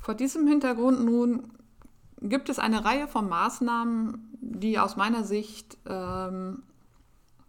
Vor 0.00 0.14
diesem 0.14 0.46
Hintergrund 0.46 1.04
nun 1.04 1.52
gibt 2.20 2.48
es 2.48 2.58
eine 2.58 2.84
Reihe 2.84 3.06
von 3.06 3.28
Maßnahmen, 3.28 4.28
die 4.40 4.78
aus 4.78 4.96
meiner 4.96 5.24
Sicht 5.24 5.78
ähm, 5.86 6.62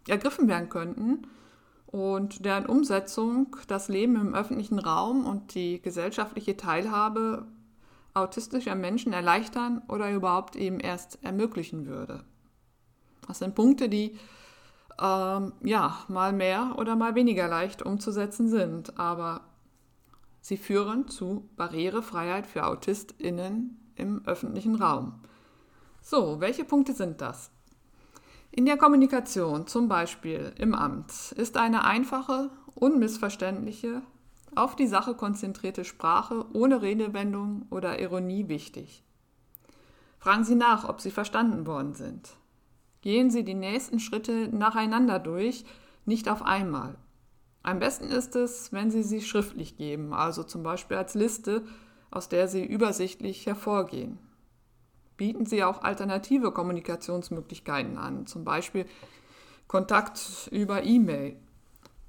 ergriffen 0.08 0.48
werden 0.48 0.70
könnten 0.70 1.28
und 1.88 2.46
deren 2.46 2.66
Umsetzung 2.66 3.56
das 3.68 3.88
Leben 3.88 4.16
im 4.16 4.34
öffentlichen 4.34 4.80
Raum 4.80 5.26
und 5.26 5.56
die 5.56 5.82
gesellschaftliche 5.82 6.58
Teilhabe 6.58 7.48
autistischer 8.14 8.76
Menschen 8.76 9.14
erleichtern 9.14 9.82
oder 9.88 10.12
überhaupt 10.12 10.56
eben 10.56 10.80
erst 10.80 11.24
ermöglichen 11.24 11.86
würde. 11.86 12.24
Das 13.28 13.40
sind 13.40 13.56
Punkte, 13.56 13.88
die 13.88 14.18
ähm, 15.02 15.54
ja 15.64 15.98
mal 16.10 16.34
mehr 16.34 16.76
oder 16.78 16.96
mal 16.96 17.16
weniger 17.16 17.48
leicht 17.48 17.82
umzusetzen 17.82 18.50
sind, 18.50 19.00
aber 19.00 19.42
sie 20.42 20.58
führen 20.58 21.08
zu 21.08 21.50
Barrierefreiheit 21.56 22.46
für 22.46 22.66
AutistInnen 22.66 23.80
im 23.96 24.26
öffentlichen 24.26 24.76
Raum. 24.76 25.22
So, 26.02 26.42
welche 26.42 26.66
Punkte 26.66 26.94
sind 26.94 27.22
das? 27.22 27.52
In 28.50 28.66
der 28.66 28.76
Kommunikation, 28.76 29.68
zum 29.68 29.88
Beispiel 29.88 30.52
im 30.58 30.76
Amt, 30.76 31.32
ist 31.38 31.56
eine 31.56 31.86
einfache, 31.86 32.50
unmissverständliche, 32.76 34.02
auf 34.54 34.76
die 34.76 34.88
Sache 34.88 35.16
konzentrierte 35.16 35.86
Sprache 35.86 36.46
ohne 36.52 36.82
Redewendung 36.82 37.66
oder 37.70 38.02
Ironie 38.02 38.50
wichtig. 38.50 39.04
Fragen 40.20 40.44
Sie 40.44 40.56
nach, 40.56 40.90
ob 40.90 41.00
Sie 41.00 41.12
verstanden 41.12 41.66
worden 41.66 41.94
sind. 41.94 42.36
Gehen 43.02 43.32
Sie 43.32 43.44
die 43.44 43.54
nächsten 43.54 44.00
Schritte 44.00 44.50
nacheinander 44.50 45.20
durch, 45.20 45.64
nicht 46.06 46.28
auf 46.28 46.44
einmal. 46.44 46.96
Am 47.64 47.80
besten 47.80 48.06
ist 48.06 48.36
es, 48.36 48.74
wenn 48.74 48.90
Sie 48.90 49.04
sie 49.04 49.22
schriftlich 49.22 49.78
geben, 49.78 50.14
also 50.14 50.44
zum 50.44 50.64
Beispiel 50.64 50.98
als 50.98 51.14
Liste, 51.14 51.64
aus 52.10 52.28
der 52.28 52.48
sie 52.48 52.66
übersichtlich 52.66 53.46
hervorgehen. 53.46 54.20
Bieten 55.16 55.46
Sie 55.46 55.64
auch 55.64 55.84
alternative 55.84 56.52
Kommunikationsmöglichkeiten 56.52 57.98
an, 57.98 58.26
zum 58.26 58.44
Beispiel 58.44 58.86
Kontakt 59.68 60.50
über 60.52 60.84
E-Mail. 60.84 61.38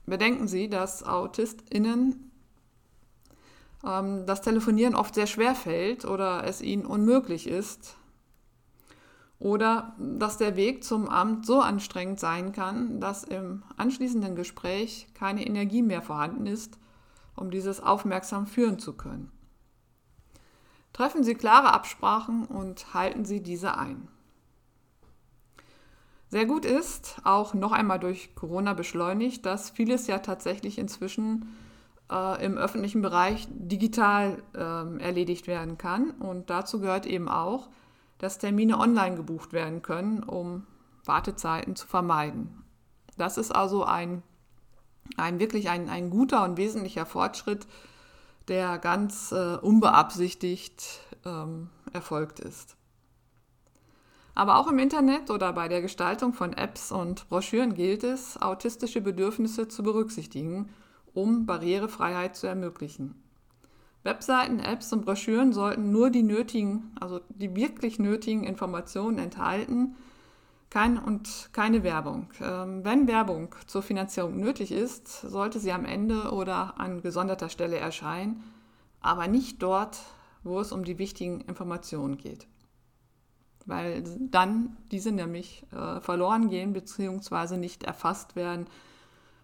Bedenken 0.06 0.49
Sie, 0.49 0.68
dass 0.68 1.04
AutistInnen 1.04 2.32
ähm, 3.87 4.26
das 4.26 4.40
Telefonieren 4.40 4.94
oft 4.94 5.14
sehr 5.14 5.26
schwer 5.26 5.54
fällt 5.54 6.04
oder 6.04 6.44
es 6.44 6.61
ihnen 6.61 6.87
unmöglich 6.87 7.47
ist. 7.47 7.97
Oder 9.42 9.96
dass 9.99 10.38
der 10.38 10.54
Weg 10.54 10.84
zum 10.84 11.08
Amt 11.08 11.46
so 11.46 11.61
anstrengend 11.61 12.20
sein 12.20 12.52
kann, 12.52 13.00
dass 13.00 13.25
im 13.25 13.64
anschließenden 13.76 14.37
Gespräch 14.37 15.08
keine 15.14 15.44
Energie 15.44 15.82
mehr 15.82 16.00
vorhanden 16.00 16.46
ist, 16.46 16.78
um 17.34 17.50
dieses 17.50 17.80
aufmerksam 17.80 18.46
führen 18.46 18.78
zu 18.78 18.92
können. 18.92 19.32
Treffen 20.92 21.25
Sie 21.25 21.34
klare 21.34 21.72
Absprachen 21.72 22.44
und 22.44 22.94
halten 22.94 23.25
Sie 23.25 23.42
diese 23.42 23.76
ein. 23.76 24.06
Sehr 26.28 26.46
gut 26.46 26.64
ist, 26.64 27.16
auch 27.25 27.52
noch 27.52 27.72
einmal 27.72 27.99
durch 27.99 28.37
Corona 28.37 28.75
beschleunigt, 28.75 29.44
dass 29.44 29.70
vieles 29.70 30.06
ja 30.06 30.20
tatsächlich 30.20 30.78
inzwischen 30.78 31.56
äh, 32.12 32.44
im 32.44 32.56
öffentlichen 32.56 33.02
Bereich 33.02 33.48
digital 33.50 34.40
äh, 34.55 34.59
erledigt 35.02 35.48
werden 35.48 35.78
kann. 35.78 36.12
Und 36.12 36.48
dazu 36.48 36.78
gehört 36.78 37.07
eben 37.07 37.28
auch, 37.28 37.70
dass 38.22 38.38
Termine 38.38 38.78
online 38.78 39.16
gebucht 39.16 39.52
werden 39.52 39.82
können, 39.82 40.22
um 40.22 40.64
Wartezeiten 41.04 41.74
zu 41.74 41.88
vermeiden. 41.88 42.62
Das 43.18 43.37
ist 43.37 43.50
also 43.50 43.85
ein, 43.85 44.22
ein 45.16 45.40
wirklich 45.40 45.68
ein, 45.68 45.88
ein 45.88 46.08
guter 46.08 46.44
und 46.44 46.56
wesentlicher 46.56 47.04
Fortschritt, 47.04 47.66
der 48.46 48.78
ganz 48.78 49.32
äh, 49.32 49.56
unbeabsichtigt 49.56 51.00
ähm, 51.24 51.68
erfolgt 51.92 52.38
ist. 52.38 52.76
Aber 54.37 54.58
auch 54.58 54.68
im 54.68 54.78
Internet 54.78 55.28
oder 55.28 55.52
bei 55.52 55.66
der 55.66 55.82
Gestaltung 55.82 56.32
von 56.32 56.52
Apps 56.52 56.92
und 56.92 57.28
Broschüren 57.28 57.74
gilt 57.74 58.04
es, 58.04 58.40
autistische 58.40 59.00
Bedürfnisse 59.00 59.66
zu 59.66 59.82
berücksichtigen, 59.82 60.70
um 61.12 61.44
Barrierefreiheit 61.44 62.37
zu 62.37 62.46
ermöglichen. 62.46 63.21
Webseiten, 64.05 64.59
Apps 64.59 64.93
und 64.93 65.05
Broschüren 65.05 65.53
sollten 65.53 65.93
nur 65.93 66.11
die 66.11 66.23
nötigen, 66.23 66.93
also 66.99 67.21
die 67.29 67.55
wirklich 67.55 67.99
nötigen 67.99 68.45
Informationen 68.45 69.19
enthalten, 69.19 69.95
kein, 70.71 70.99
und 70.99 71.51
keine 71.53 71.83
Werbung. 71.83 72.31
Ähm, 72.41 72.85
wenn 72.85 73.07
Werbung 73.07 73.55
zur 73.67 73.83
Finanzierung 73.83 74.41
nötig 74.41 74.73
ist, 74.73 75.21
sollte 75.21 75.61
sie 75.61 75.71
am 75.71 75.85
Ende 75.85 76.33
oder 76.33 76.81
an 76.81 77.03
gesonderter 77.03 77.51
Stelle 77.51 77.77
erscheinen, 77.77 78.43
aber 79.01 79.29
nicht 79.29 79.62
dort, 79.62 79.99
wo 80.43 80.59
es 80.61 80.73
um 80.73 80.83
die 80.85 80.99
wichtigen 80.99 81.43
Informationen 81.43 82.17
geht. 82.17 82.47
Weil 83.67 84.03
dann 84.19 84.77
diese 84.91 85.12
nämlich 85.12 85.65
äh, 85.73 86.01
verloren 86.01 86.49
gehen 86.49 86.73
bzw. 86.73 87.59
nicht 87.59 87.85
erfasst 87.85 88.35
werden 88.35 88.67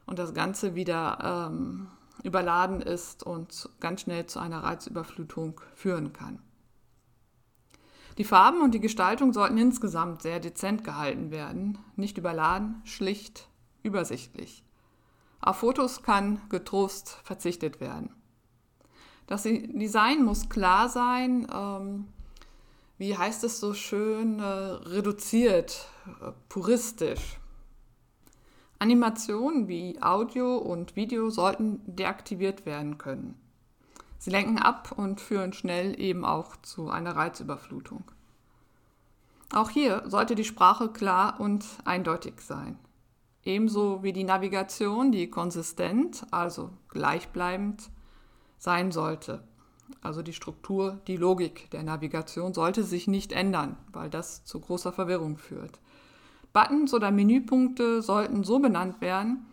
und 0.06 0.18
das 0.18 0.34
Ganze 0.34 0.74
wieder 0.74 1.50
ähm, 1.50 1.88
überladen 2.22 2.80
ist 2.80 3.22
und 3.22 3.68
ganz 3.80 4.02
schnell 4.02 4.26
zu 4.26 4.38
einer 4.38 4.62
Reizüberflutung 4.62 5.60
führen 5.74 6.12
kann. 6.12 6.40
Die 8.18 8.24
Farben 8.24 8.62
und 8.62 8.72
die 8.72 8.80
Gestaltung 8.80 9.32
sollten 9.32 9.58
insgesamt 9.58 10.22
sehr 10.22 10.40
dezent 10.40 10.82
gehalten 10.82 11.30
werden, 11.30 11.78
nicht 11.94 12.18
überladen, 12.18 12.82
schlicht, 12.84 13.48
übersichtlich. 13.84 14.64
Auf 15.40 15.58
Fotos 15.58 16.02
kann 16.02 16.40
getrost 16.48 17.20
verzichtet 17.22 17.80
werden. 17.80 18.10
Das 19.28 19.44
Design 19.44 20.24
muss 20.24 20.48
klar 20.48 20.88
sein, 20.88 21.46
ähm, 21.54 22.08
wie 22.96 23.16
heißt 23.16 23.44
es 23.44 23.60
so 23.60 23.72
schön, 23.72 24.40
äh, 24.40 24.42
reduziert, 24.42 25.86
äh, 26.20 26.32
puristisch. 26.48 27.37
Animationen 28.80 29.66
wie 29.66 30.00
Audio 30.00 30.56
und 30.56 30.94
Video 30.94 31.30
sollten 31.30 31.80
deaktiviert 31.86 32.64
werden 32.64 32.96
können. 32.96 33.34
Sie 34.18 34.30
lenken 34.30 34.58
ab 34.58 34.92
und 34.96 35.20
führen 35.20 35.52
schnell 35.52 36.00
eben 36.00 36.24
auch 36.24 36.56
zu 36.62 36.88
einer 36.88 37.16
Reizüberflutung. 37.16 38.04
Auch 39.52 39.70
hier 39.70 40.02
sollte 40.06 40.34
die 40.34 40.44
Sprache 40.44 40.90
klar 40.90 41.40
und 41.40 41.64
eindeutig 41.84 42.40
sein. 42.40 42.78
Ebenso 43.44 44.02
wie 44.02 44.12
die 44.12 44.24
Navigation, 44.24 45.10
die 45.10 45.30
konsistent, 45.30 46.26
also 46.30 46.70
gleichbleibend 46.88 47.90
sein 48.58 48.92
sollte. 48.92 49.42
Also 50.02 50.22
die 50.22 50.34
Struktur, 50.34 51.00
die 51.06 51.16
Logik 51.16 51.70
der 51.70 51.82
Navigation 51.82 52.52
sollte 52.52 52.84
sich 52.84 53.08
nicht 53.08 53.32
ändern, 53.32 53.76
weil 53.92 54.10
das 54.10 54.44
zu 54.44 54.60
großer 54.60 54.92
Verwirrung 54.92 55.38
führt. 55.38 55.80
Buttons 56.52 56.94
oder 56.94 57.10
Menüpunkte 57.10 58.02
sollten 58.02 58.44
so 58.44 58.58
benannt 58.58 59.00
werden, 59.00 59.46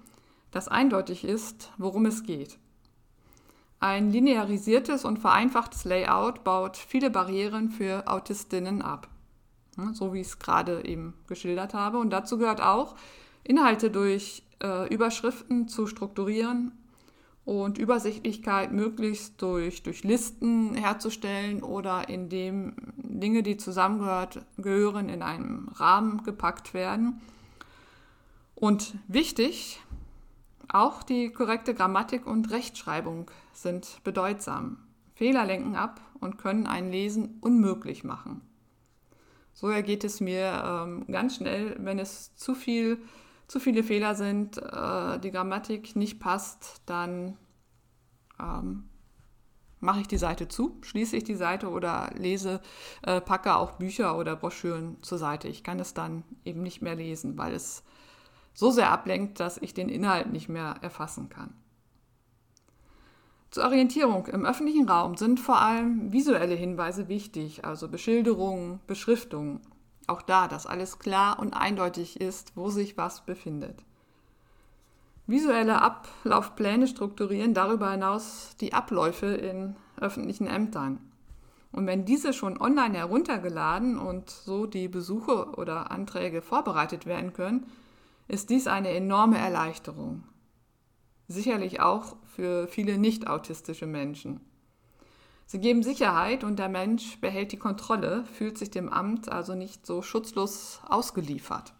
dass 0.51 0.67
eindeutig 0.67 1.23
ist, 1.23 1.71
worum 1.77 2.05
es 2.05 2.23
geht. 2.23 2.57
Ein 3.79 4.11
linearisiertes 4.11 5.05
und 5.05 5.19
vereinfachtes 5.19 5.83
Layout 5.83 6.43
baut 6.43 6.77
viele 6.77 7.09
Barrieren 7.09 7.69
für 7.69 8.07
Autistinnen 8.07 8.81
ab, 8.81 9.09
so 9.93 10.13
wie 10.13 10.21
ich 10.21 10.27
es 10.27 10.39
gerade 10.39 10.85
eben 10.85 11.13
geschildert 11.27 11.73
habe. 11.73 11.97
Und 11.97 12.11
dazu 12.11 12.37
gehört 12.37 12.61
auch, 12.61 12.95
Inhalte 13.43 13.91
durch 13.91 14.43
äh, 14.63 14.91
Überschriften 14.93 15.67
zu 15.67 15.87
strukturieren 15.87 16.71
und 17.45 17.77
Übersichtlichkeit 17.77 18.71
möglichst 18.71 19.41
durch, 19.41 19.83
durch 19.83 20.03
Listen 20.03 20.73
herzustellen 20.73 21.61
oder 21.61 22.09
indem 22.09 22.73
Dinge, 22.97 23.43
die 23.43 23.57
zusammengehören, 23.57 25.09
in 25.09 25.21
einem 25.21 25.69
Rahmen 25.69 26.23
gepackt 26.23 26.73
werden. 26.73 27.21
Und 28.55 28.95
wichtig, 29.07 29.79
auch 30.67 31.03
die 31.03 31.29
korrekte 31.29 31.75
Grammatik 31.75 32.25
und 32.25 32.49
Rechtschreibung 32.49 33.29
sind 33.53 34.03
bedeutsam. 34.03 34.79
Fehler 35.13 35.45
lenken 35.45 35.75
ab 35.75 36.01
und 36.19 36.37
können 36.37 36.65
ein 36.65 36.91
Lesen 36.91 37.37
unmöglich 37.41 38.03
machen. 38.03 38.41
So 39.53 39.69
ergeht 39.69 40.03
es 40.03 40.19
mir 40.19 40.63
ähm, 40.65 41.05
ganz 41.09 41.35
schnell, 41.35 41.75
wenn 41.79 41.99
es 41.99 42.35
zu 42.35 42.55
viel, 42.55 42.97
zu 43.47 43.59
viele 43.59 43.83
Fehler 43.83 44.15
sind, 44.15 44.57
äh, 44.57 45.19
die 45.19 45.31
Grammatik 45.31 45.95
nicht 45.95 46.19
passt, 46.19 46.81
dann 46.85 47.37
ähm, 48.39 48.89
mache 49.79 50.01
ich 50.01 50.07
die 50.07 50.17
Seite 50.17 50.47
zu, 50.47 50.77
schließe 50.81 51.15
ich 51.17 51.23
die 51.23 51.35
Seite 51.35 51.69
oder 51.69 52.09
lese, 52.15 52.61
äh, 53.03 53.21
packe 53.21 53.55
auch 53.55 53.73
Bücher 53.73 54.17
oder 54.17 54.35
Broschüren 54.35 54.97
zur 55.01 55.17
Seite. 55.17 55.47
Ich 55.47 55.63
kann 55.63 55.79
es 55.79 55.93
dann 55.93 56.23
eben 56.43 56.63
nicht 56.63 56.81
mehr 56.81 56.95
lesen, 56.95 57.37
weil 57.37 57.53
es 57.53 57.83
so 58.53 58.71
sehr 58.71 58.89
ablenkt, 58.89 59.39
dass 59.39 59.57
ich 59.57 59.73
den 59.73 59.89
Inhalt 59.89 60.31
nicht 60.31 60.49
mehr 60.49 60.75
erfassen 60.81 61.29
kann. 61.29 61.53
Zur 63.51 63.65
Orientierung 63.65 64.27
im 64.27 64.45
öffentlichen 64.45 64.89
Raum 64.89 65.15
sind 65.15 65.39
vor 65.39 65.61
allem 65.61 66.11
visuelle 66.11 66.55
Hinweise 66.55 67.07
wichtig, 67.07 67.63
also 67.63 67.87
Beschilderungen, 67.87 68.79
Beschriftungen. 68.87 69.61
Auch 70.07 70.21
da, 70.21 70.47
dass 70.47 70.67
alles 70.67 70.99
klar 70.99 71.39
und 71.39 71.53
eindeutig 71.53 72.21
ist, 72.21 72.51
wo 72.55 72.69
sich 72.69 72.97
was 72.97 73.25
befindet. 73.25 73.83
Visuelle 75.27 75.81
Ablaufpläne 75.81 76.87
strukturieren 76.87 77.55
darüber 77.55 77.91
hinaus 77.91 78.55
die 78.59 78.73
Abläufe 78.73 79.25
in 79.25 79.75
öffentlichen 79.99 80.45
Ämtern. 80.45 80.99
Und 81.71 81.87
wenn 81.87 82.05
diese 82.05 82.31
schon 82.31 82.61
online 82.61 82.97
heruntergeladen 82.97 83.97
und 83.97 84.29
so 84.29 84.65
die 84.65 84.87
Besuche 84.87 85.55
oder 85.57 85.91
Anträge 85.91 86.41
vorbereitet 86.41 87.05
werden 87.05 87.33
können, 87.33 87.65
ist 88.27 88.49
dies 88.49 88.67
eine 88.67 88.89
enorme 88.89 89.37
Erleichterung. 89.37 90.23
Sicherlich 91.27 91.79
auch 91.81 92.15
für 92.35 92.67
viele 92.67 92.97
nicht 92.97 93.27
autistische 93.27 93.87
Menschen. 93.87 94.41
Sie 95.47 95.59
geben 95.59 95.83
Sicherheit 95.83 96.43
und 96.43 96.57
der 96.57 96.69
Mensch 96.69 97.19
behält 97.21 97.51
die 97.51 97.57
Kontrolle, 97.57 98.25
fühlt 98.25 98.57
sich 98.57 98.71
dem 98.71 98.89
Amt 98.89 99.31
also 99.31 99.53
nicht 99.53 99.85
so 99.85 100.01
schutzlos 100.01 100.79
ausgeliefert. 100.87 101.73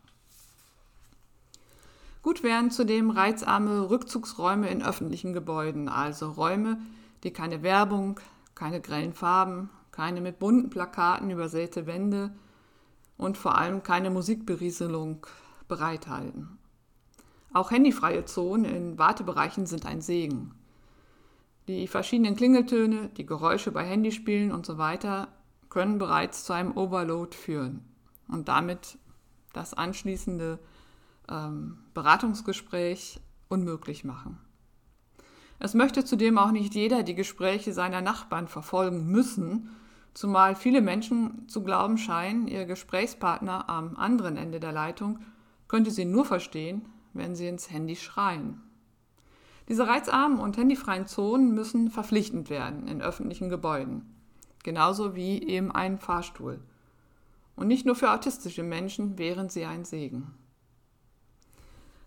Gut 2.22 2.44
wären 2.44 2.72
zudem 2.72 3.12
reizarme 3.12 3.90
Rückzugsräume 3.90 4.70
in 4.70 4.84
öffentlichen 4.84 5.34
Gebäuden, 5.34 5.90
also 5.90 6.32
Räume, 6.32 6.80
die 7.24 7.32
keine 7.32 7.64
Werbung, 7.64 8.20
keine 8.56 8.82
grellen 8.82 9.14
Farben, 9.14 9.70
keine 9.92 10.22
mit 10.22 10.40
bunten 10.40 10.70
Plakaten 10.70 11.30
übersäte 11.30 11.86
Wände 11.86 12.32
und 13.18 13.38
vor 13.38 13.58
allem 13.58 13.84
keine 13.84 14.10
Musikberieselung 14.10 15.26
bereithalten. 15.68 16.58
Auch 17.54 17.72
handyfreie 17.72 18.26
Zonen 18.26 18.66
in 18.66 18.98
Wartebereichen 18.98 19.66
sind 19.66 19.86
ein 19.86 20.02
Segen. 20.02 20.54
Die 21.68 21.88
verschiedenen 21.88 22.36
Klingeltöne, 22.36 23.10
die 23.18 23.26
Geräusche 23.26 23.72
bei 23.72 23.84
Handyspielen 23.84 24.52
und 24.52 24.66
so 24.66 24.78
weiter 24.78 25.30
können 25.70 25.98
bereits 25.98 26.44
zu 26.44 26.54
einem 26.54 26.78
Overload 26.78 27.36
führen 27.36 27.84
und 28.28 28.48
damit 28.48 28.98
das 29.54 29.74
anschließende 29.74 30.60
ähm, 31.30 31.80
Beratungsgespräch 31.94 33.20
unmöglich 33.50 34.04
machen. 34.04 34.38
Es 35.60 35.74
möchte 35.74 36.04
zudem 36.04 36.38
auch 36.38 36.52
nicht 36.52 36.76
jeder 36.76 37.04
die 37.04 37.16
Gespräche 37.16 37.74
seiner 37.74 38.02
Nachbarn 38.02 38.48
verfolgen 38.48 39.08
müssen, 39.08 39.70
zumal 40.14 40.56
viele 40.56 40.82
Menschen 40.82 41.48
zu 41.48 41.64
glauben 41.64 41.98
scheinen, 41.98 42.48
ihr 42.48 42.66
Gesprächspartner 42.66 43.70
am 43.70 43.96
anderen 43.96 44.38
Ende 44.38 44.60
der 44.60 44.72
Leitung 44.72 45.20
könnte 45.68 45.92
sie 45.92 46.06
nur 46.06 46.26
verstehen, 46.26 46.88
wenn 47.14 47.36
sie 47.36 47.48
ins 47.48 47.72
Handy 47.72 47.96
schreien. 47.96 48.62
Diese 49.68 49.88
reizarmen 49.88 50.40
und 50.40 50.58
handyfreien 50.58 51.08
Zonen 51.08 51.54
müssen 51.54 51.90
verpflichtend 51.90 52.50
werden 52.50 52.88
in 52.88 53.02
öffentlichen 53.02 53.50
Gebäuden, 53.50 54.16
genauso 54.64 55.16
wie 55.16 55.42
eben 55.42 55.72
ein 55.72 55.98
Fahrstuhl. 55.98 56.60
Und 57.56 57.68
nicht 57.68 57.86
nur 57.86 57.96
für 57.96 58.12
autistische 58.12 58.64
Menschen 58.64 59.18
wären 59.18 59.50
sie 59.50 59.66
ein 59.66 59.86
Segen. 59.86 60.34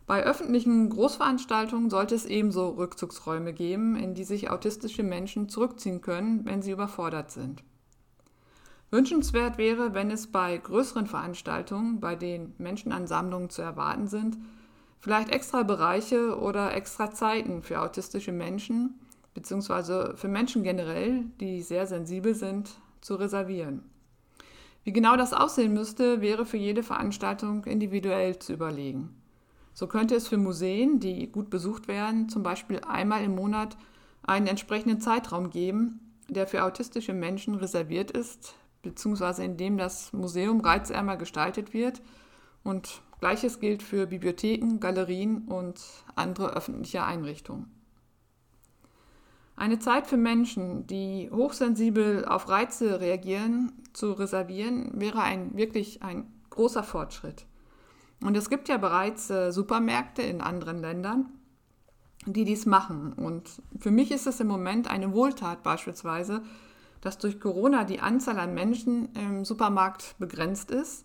Bei 0.06 0.22
öffentlichen 0.22 0.88
Großveranstaltungen 0.88 1.90
sollte 1.90 2.14
es 2.14 2.24
ebenso 2.24 2.70
Rückzugsräume 2.70 3.52
geben, 3.52 3.94
in 3.94 4.14
die 4.14 4.24
sich 4.24 4.50
autistische 4.50 5.02
Menschen 5.02 5.50
zurückziehen 5.50 6.00
können, 6.00 6.46
wenn 6.46 6.62
sie 6.62 6.70
überfordert 6.70 7.30
sind. 7.30 7.62
Wünschenswert 8.90 9.58
wäre, 9.58 9.92
wenn 9.92 10.10
es 10.10 10.28
bei 10.28 10.56
größeren 10.56 11.06
Veranstaltungen, 11.06 12.00
bei 12.00 12.16
denen 12.16 12.54
Menschenansammlungen 12.56 13.50
zu 13.50 13.60
erwarten 13.60 14.06
sind, 14.06 14.38
vielleicht 15.00 15.30
extra 15.30 15.62
Bereiche 15.62 16.38
oder 16.38 16.74
extra 16.74 17.10
Zeiten 17.10 17.62
für 17.62 17.80
autistische 17.80 18.32
Menschen 18.32 18.98
bzw. 19.34 20.16
für 20.16 20.28
Menschen 20.28 20.62
generell, 20.62 21.24
die 21.40 21.62
sehr 21.62 21.86
sensibel 21.86 22.34
sind, 22.34 22.70
zu 23.00 23.14
reservieren. 23.14 23.82
Wie 24.84 24.92
genau 24.92 25.16
das 25.16 25.32
aussehen 25.32 25.74
müsste, 25.74 26.20
wäre 26.20 26.46
für 26.46 26.56
jede 26.56 26.82
Veranstaltung 26.82 27.64
individuell 27.64 28.38
zu 28.38 28.54
überlegen. 28.54 29.14
So 29.74 29.86
könnte 29.86 30.16
es 30.16 30.26
für 30.26 30.38
Museen, 30.38 30.98
die 30.98 31.30
gut 31.30 31.50
besucht 31.50 31.86
werden, 31.88 32.28
zum 32.28 32.42
Beispiel 32.42 32.80
einmal 32.88 33.22
im 33.22 33.34
Monat 33.34 33.76
einen 34.22 34.46
entsprechenden 34.46 35.00
Zeitraum 35.00 35.50
geben, 35.50 36.00
der 36.28 36.46
für 36.46 36.64
autistische 36.64 37.12
Menschen 37.12 37.54
reserviert 37.54 38.10
ist, 38.10 38.54
beziehungsweise 38.82 39.44
in 39.44 39.56
dem 39.56 39.78
das 39.78 40.12
Museum 40.12 40.60
reizärmer 40.60 41.16
gestaltet 41.16 41.74
wird. 41.74 42.02
Und 42.64 43.02
gleiches 43.20 43.60
gilt 43.60 43.82
für 43.82 44.06
Bibliotheken, 44.06 44.78
Galerien 44.80 45.48
und 45.48 45.80
andere 46.14 46.54
öffentliche 46.54 47.04
Einrichtungen. 47.04 47.72
Eine 49.56 49.80
Zeit 49.80 50.06
für 50.06 50.16
Menschen, 50.16 50.86
die 50.86 51.28
hochsensibel 51.32 52.24
auf 52.24 52.48
Reize 52.48 53.00
reagieren, 53.00 53.72
zu 53.92 54.12
reservieren, 54.12 54.92
wäre 54.94 55.20
ein 55.20 55.56
wirklich 55.56 56.02
ein 56.02 56.32
großer 56.50 56.84
Fortschritt. 56.84 57.44
Und 58.22 58.36
es 58.36 58.50
gibt 58.50 58.68
ja 58.68 58.78
bereits 58.78 59.30
äh, 59.30 59.50
Supermärkte 59.50 60.22
in 60.22 60.40
anderen 60.40 60.78
Ländern, 60.78 61.30
die 62.26 62.44
dies 62.44 62.66
machen. 62.66 63.12
Und 63.12 63.62
für 63.78 63.90
mich 63.90 64.12
ist 64.12 64.28
es 64.28 64.38
im 64.38 64.46
Moment 64.46 64.88
eine 64.88 65.12
Wohltat 65.12 65.64
beispielsweise, 65.64 66.42
dass 67.00 67.18
durch 67.18 67.40
Corona 67.40 67.84
die 67.84 68.00
Anzahl 68.00 68.38
an 68.38 68.54
Menschen 68.54 69.08
im 69.14 69.44
Supermarkt 69.44 70.16
begrenzt 70.18 70.70
ist, 70.70 71.04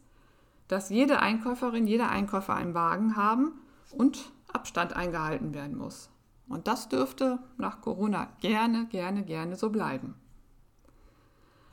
dass 0.73 0.89
jede 0.89 1.19
Einkäuferin, 1.19 1.85
jeder 1.85 2.09
Einkäufer 2.09 2.55
einen 2.55 2.73
Wagen 2.73 3.15
haben 3.15 3.53
und 3.91 4.31
Abstand 4.51 4.95
eingehalten 4.95 5.53
werden 5.53 5.77
muss. 5.77 6.09
Und 6.47 6.67
das 6.67 6.89
dürfte 6.89 7.37
nach 7.57 7.79
Corona 7.79 8.27
gerne, 8.41 8.87
gerne, 8.87 9.23
gerne 9.23 9.55
so 9.55 9.69
bleiben. 9.69 10.15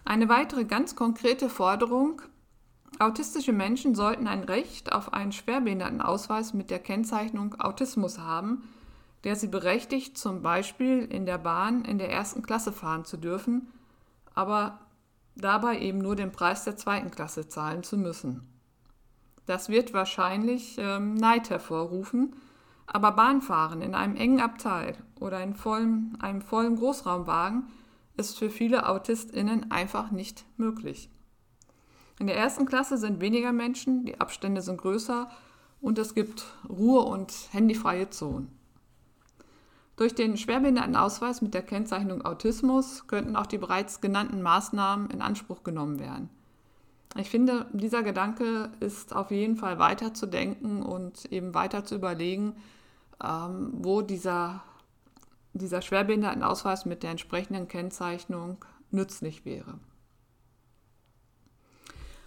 Eine 0.04 0.28
weitere 0.28 0.64
ganz 0.64 0.96
konkrete 0.96 1.48
Forderung 1.48 2.20
Autistische 2.98 3.52
Menschen 3.52 3.94
sollten 3.94 4.26
ein 4.26 4.44
Recht 4.44 4.92
auf 4.92 5.14
einen 5.14 5.32
Schwerbehindertenausweis 5.32 6.52
mit 6.52 6.70
der 6.70 6.80
Kennzeichnung 6.80 7.58
Autismus 7.58 8.18
haben, 8.18 8.64
der 9.24 9.36
sie 9.36 9.48
berechtigt, 9.48 10.18
zum 10.18 10.42
Beispiel 10.42 11.04
in 11.04 11.24
der 11.24 11.38
Bahn 11.38 11.84
in 11.84 11.96
der 11.96 12.10
ersten 12.10 12.42
Klasse 12.42 12.72
fahren 12.72 13.06
zu 13.06 13.16
dürfen, 13.16 13.68
aber 14.34 14.80
dabei 15.36 15.78
eben 15.78 15.98
nur 15.98 16.16
den 16.16 16.32
Preis 16.32 16.64
der 16.64 16.76
zweiten 16.76 17.10
Klasse 17.10 17.48
zahlen 17.48 17.82
zu 17.82 17.96
müssen. 17.96 18.59
Das 19.50 19.68
wird 19.68 19.92
wahrscheinlich 19.92 20.76
ähm, 20.78 21.14
Neid 21.14 21.50
hervorrufen, 21.50 22.36
aber 22.86 23.10
Bahnfahren 23.10 23.82
in 23.82 23.96
einem 23.96 24.14
engen 24.14 24.40
Abteil 24.40 24.96
oder 25.18 25.42
in 25.42 25.56
vollem, 25.56 26.16
einem 26.20 26.40
vollen 26.40 26.76
Großraumwagen 26.76 27.64
ist 28.16 28.38
für 28.38 28.48
viele 28.48 28.88
AutistInnen 28.88 29.72
einfach 29.72 30.12
nicht 30.12 30.44
möglich. 30.56 31.10
In 32.20 32.28
der 32.28 32.36
ersten 32.36 32.64
Klasse 32.64 32.96
sind 32.96 33.20
weniger 33.20 33.50
Menschen, 33.50 34.04
die 34.04 34.20
Abstände 34.20 34.62
sind 34.62 34.80
größer 34.80 35.28
und 35.80 35.98
es 35.98 36.14
gibt 36.14 36.44
Ruhe- 36.68 37.06
und 37.06 37.34
handyfreie 37.50 38.08
Zonen. 38.08 38.56
Durch 39.96 40.14
den 40.14 40.36
Schwerbehindertenausweis 40.36 41.42
mit 41.42 41.54
der 41.54 41.62
Kennzeichnung 41.62 42.24
Autismus 42.24 43.08
könnten 43.08 43.34
auch 43.34 43.46
die 43.46 43.58
bereits 43.58 44.00
genannten 44.00 44.42
Maßnahmen 44.42 45.10
in 45.10 45.20
Anspruch 45.20 45.64
genommen 45.64 45.98
werden. 45.98 46.30
Ich 47.16 47.28
finde, 47.28 47.66
dieser 47.72 48.02
Gedanke 48.02 48.70
ist 48.78 49.14
auf 49.14 49.30
jeden 49.30 49.56
Fall 49.56 49.78
weiter 49.78 50.14
zu 50.14 50.26
denken 50.26 50.82
und 50.82 51.30
eben 51.32 51.54
weiter 51.54 51.84
zu 51.84 51.96
überlegen, 51.96 52.54
ähm, 53.22 53.72
wo 53.74 54.00
dieser, 54.00 54.62
dieser 55.52 55.82
Schwerbehindertenausweis 55.82 56.86
mit 56.86 57.02
der 57.02 57.10
entsprechenden 57.10 57.66
Kennzeichnung 57.66 58.64
nützlich 58.90 59.44
wäre. 59.44 59.78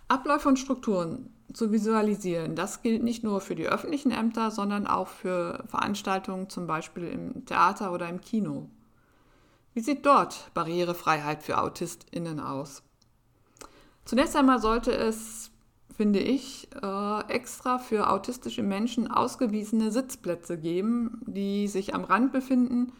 Abläufe 0.10 0.50
und 0.50 0.60
Strukturen 0.60 1.34
zu 1.54 1.72
visualisieren. 1.72 2.56
Das 2.56 2.82
gilt 2.82 3.04
nicht 3.04 3.24
nur 3.24 3.42
für 3.42 3.56
die 3.56 3.68
öffentlichen 3.68 4.12
Ämter, 4.12 4.52
sondern 4.52 4.86
auch 4.86 5.08
für 5.08 5.64
Veranstaltungen 5.68 6.50
zum 6.50 6.68
Beispiel 6.68 7.08
im 7.08 7.46
Theater 7.46 7.94
oder 7.94 8.10
im 8.10 8.22
Kino. 8.22 8.70
Wie 9.74 9.82
sieht 9.82 10.06
dort 10.06 10.52
Barrierefreiheit 10.54 11.42
für 11.42 11.58
AutistInnen 11.58 12.40
aus? 12.40 12.84
Zunächst 14.06 14.36
einmal 14.36 14.60
sollte 14.60 14.94
es, 14.94 15.52
finde 15.96 16.20
ich, 16.20 16.68
äh, 16.82 17.28
extra 17.28 17.78
für 17.80 18.10
autistische 18.10 18.64
Menschen 18.64 19.10
ausgewiesene 19.10 19.92
Sitzplätze 19.92 20.58
geben, 20.58 21.22
die 21.26 21.68
sich 21.68 21.94
am 21.94 22.04
Rand 22.04 22.32
befinden 22.32 22.92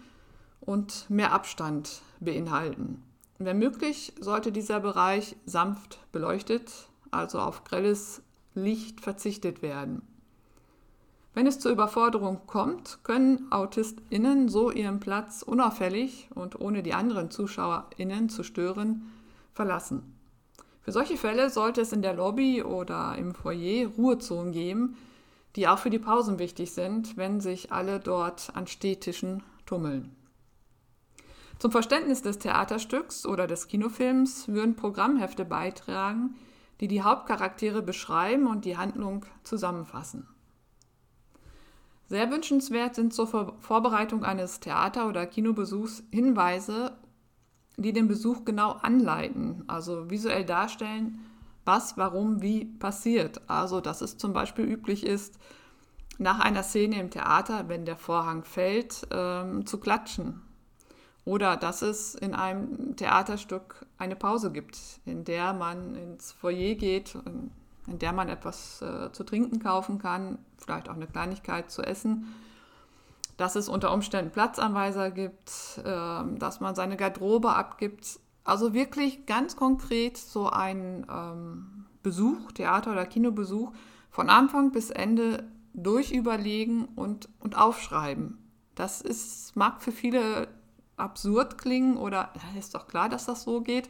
und 0.62 1.10
mehr 1.10 1.34
Abstand 1.34 2.02
beinhalten. 2.20 3.04
Wenn 3.40 3.60
möglich, 3.60 4.14
sollte 4.20 4.52
dieser 4.52 4.80
Bereich 4.80 5.36
sanft 5.46 6.00
beleuchtet 6.12 6.88
also 7.14 7.40
auf 7.40 7.64
grelles 7.64 8.22
Licht 8.54 9.02
verzichtet 9.02 9.62
werden. 9.62 10.02
Wenn 11.34 11.48
es 11.48 11.60
zur 11.60 11.72
Überforderung 11.72 12.42
kommt, 12.46 13.00
können 13.04 13.52
AutistInnen 13.52 14.50
so 14.50 14.70
ihren 14.70 15.00
Platz 15.00 15.42
unauffällig 15.42 16.30
und 16.36 16.60
ohne 16.60 16.84
die 16.84 16.94
anderen 16.94 17.32
ZuschauerInnen 17.32 18.30
zu 18.30 18.44
stören 18.44 19.12
verlassen. 19.54 20.13
Für 20.84 20.92
solche 20.92 21.18
Fälle 21.18 21.50
sollte 21.50 21.82
es 21.82 21.94
in 21.94 22.02
der 22.02 22.14
Lobby 22.14 22.62
oder 22.62 23.16
im 23.18 23.34
Foyer 23.34 23.88
Ruhezonen 23.88 24.52
geben, 24.52 24.98
die 25.56 25.68
auch 25.68 25.80
für 25.80 25.90
die 25.90 26.00
Pausen 26.00 26.40
wichtig 26.40 26.74
sind, 26.74 27.16
wenn 27.16 27.40
sich 27.40 27.72
alle 27.72 28.00
dort 28.00 28.52
an 28.54 28.68
Stehtischen 28.68 29.44
tummeln. 29.66 30.16
Zum 31.60 31.72
Verständnis 31.72 32.22
des 32.22 32.40
Theaterstücks 32.40 33.26
oder 33.26 33.48
des 33.48 33.68
Kinofilms 33.68 34.50
würden 34.50 34.76
Programmhefte 34.76 35.46
beitragen, 35.46 36.36
die 36.82 36.90
die 36.90 37.04
Hauptcharaktere 37.04 37.82
beschreiben 37.82 38.48
und 38.48 38.66
die 38.66 38.76
Handlung 38.76 39.26
zusammenfassen. 39.44 40.28
Sehr 42.10 42.30
wünschenswert 42.30 42.96
sind 42.96 43.14
zur 43.14 43.56
Vorbereitung 43.60 44.26
eines 44.26 44.60
Theater- 44.60 45.08
oder 45.08 45.26
Kinobesuchs 45.26 46.04
Hinweise, 46.12 46.98
die 47.78 47.94
den 47.94 48.08
Besuch 48.08 48.46
genau 48.46 48.72
anleiten, 48.72 49.64
also 49.68 50.10
visuell 50.10 50.46
darstellen, 50.46 51.20
was, 51.66 51.98
warum, 51.98 52.42
wie 52.42 52.66
passiert. 52.66 53.42
Also, 53.48 53.82
dass 53.82 54.02
es 54.02 54.18
zum 54.18 54.34
Beispiel 54.34 54.66
üblich 54.66 55.06
ist, 55.06 55.40
nach 56.18 56.40
einer 56.40 56.64
Szene 56.64 57.00
im 57.00 57.10
Theater, 57.10 57.70
wenn 57.70 57.86
der 57.86 57.98
Vorhang 57.98 58.44
fällt, 58.44 59.08
ähm, 59.12 59.66
zu 59.66 59.80
klatschen. 59.80 60.42
Oder 61.26 61.56
dass 61.56 61.82
es 61.82 62.16
in 62.16 62.36
einem 62.36 62.96
Theaterstück 62.98 63.86
eine 63.98 64.16
Pause 64.16 64.52
gibt, 64.52 64.78
in 65.06 65.24
der 65.24 65.54
man 65.54 65.96
ins 65.96 66.34
Foyer 66.34 66.76
geht, 66.76 67.16
in 67.88 68.00
der 68.00 68.12
man 68.12 68.28
etwas 68.28 68.82
äh, 68.82 69.12
zu 69.12 69.24
trinken 69.24 69.60
kaufen 69.60 70.00
kann, 70.00 70.38
vielleicht 70.58 70.90
auch 70.90 70.96
eine 70.96 71.08
Kleinigkeit 71.08 71.72
zu 71.72 71.82
essen, 71.82 72.34
dass 73.44 73.58
es 73.58 73.68
unter 73.68 73.92
Umständen 73.92 74.32
Platzanweiser 74.32 75.12
gibt, 75.12 75.52
äh, 75.84 76.38
dass 76.38 76.62
man 76.62 76.76
seine 76.76 76.96
Garderobe 76.96 77.54
abgibt. 77.54 78.22
Also 78.46 78.74
wirklich 78.74 79.26
ganz 79.26 79.58
konkret 79.58 80.16
so 80.16 80.50
ein 80.50 81.06
ähm, 81.12 81.86
Besuch, 82.04 82.54
Theater- 82.54 82.94
oder 82.94 83.06
Kinobesuch, 83.06 83.74
von 84.10 84.30
Anfang 84.30 84.72
bis 84.72 84.92
Ende 84.92 85.44
durchüberlegen 85.74 86.86
und, 86.96 87.28
und 87.42 87.58
aufschreiben. 87.58 88.38
Das 88.76 89.02
ist, 89.02 89.58
mag 89.58 89.82
für 89.82 89.92
viele 89.92 90.48
absurd 90.96 91.58
klingen 91.58 91.98
oder 91.98 92.32
ist 92.58 92.76
doch 92.76 92.88
klar, 92.88 93.10
dass 93.10 93.26
das 93.26 93.44
so 93.44 93.60
geht. 93.60 93.90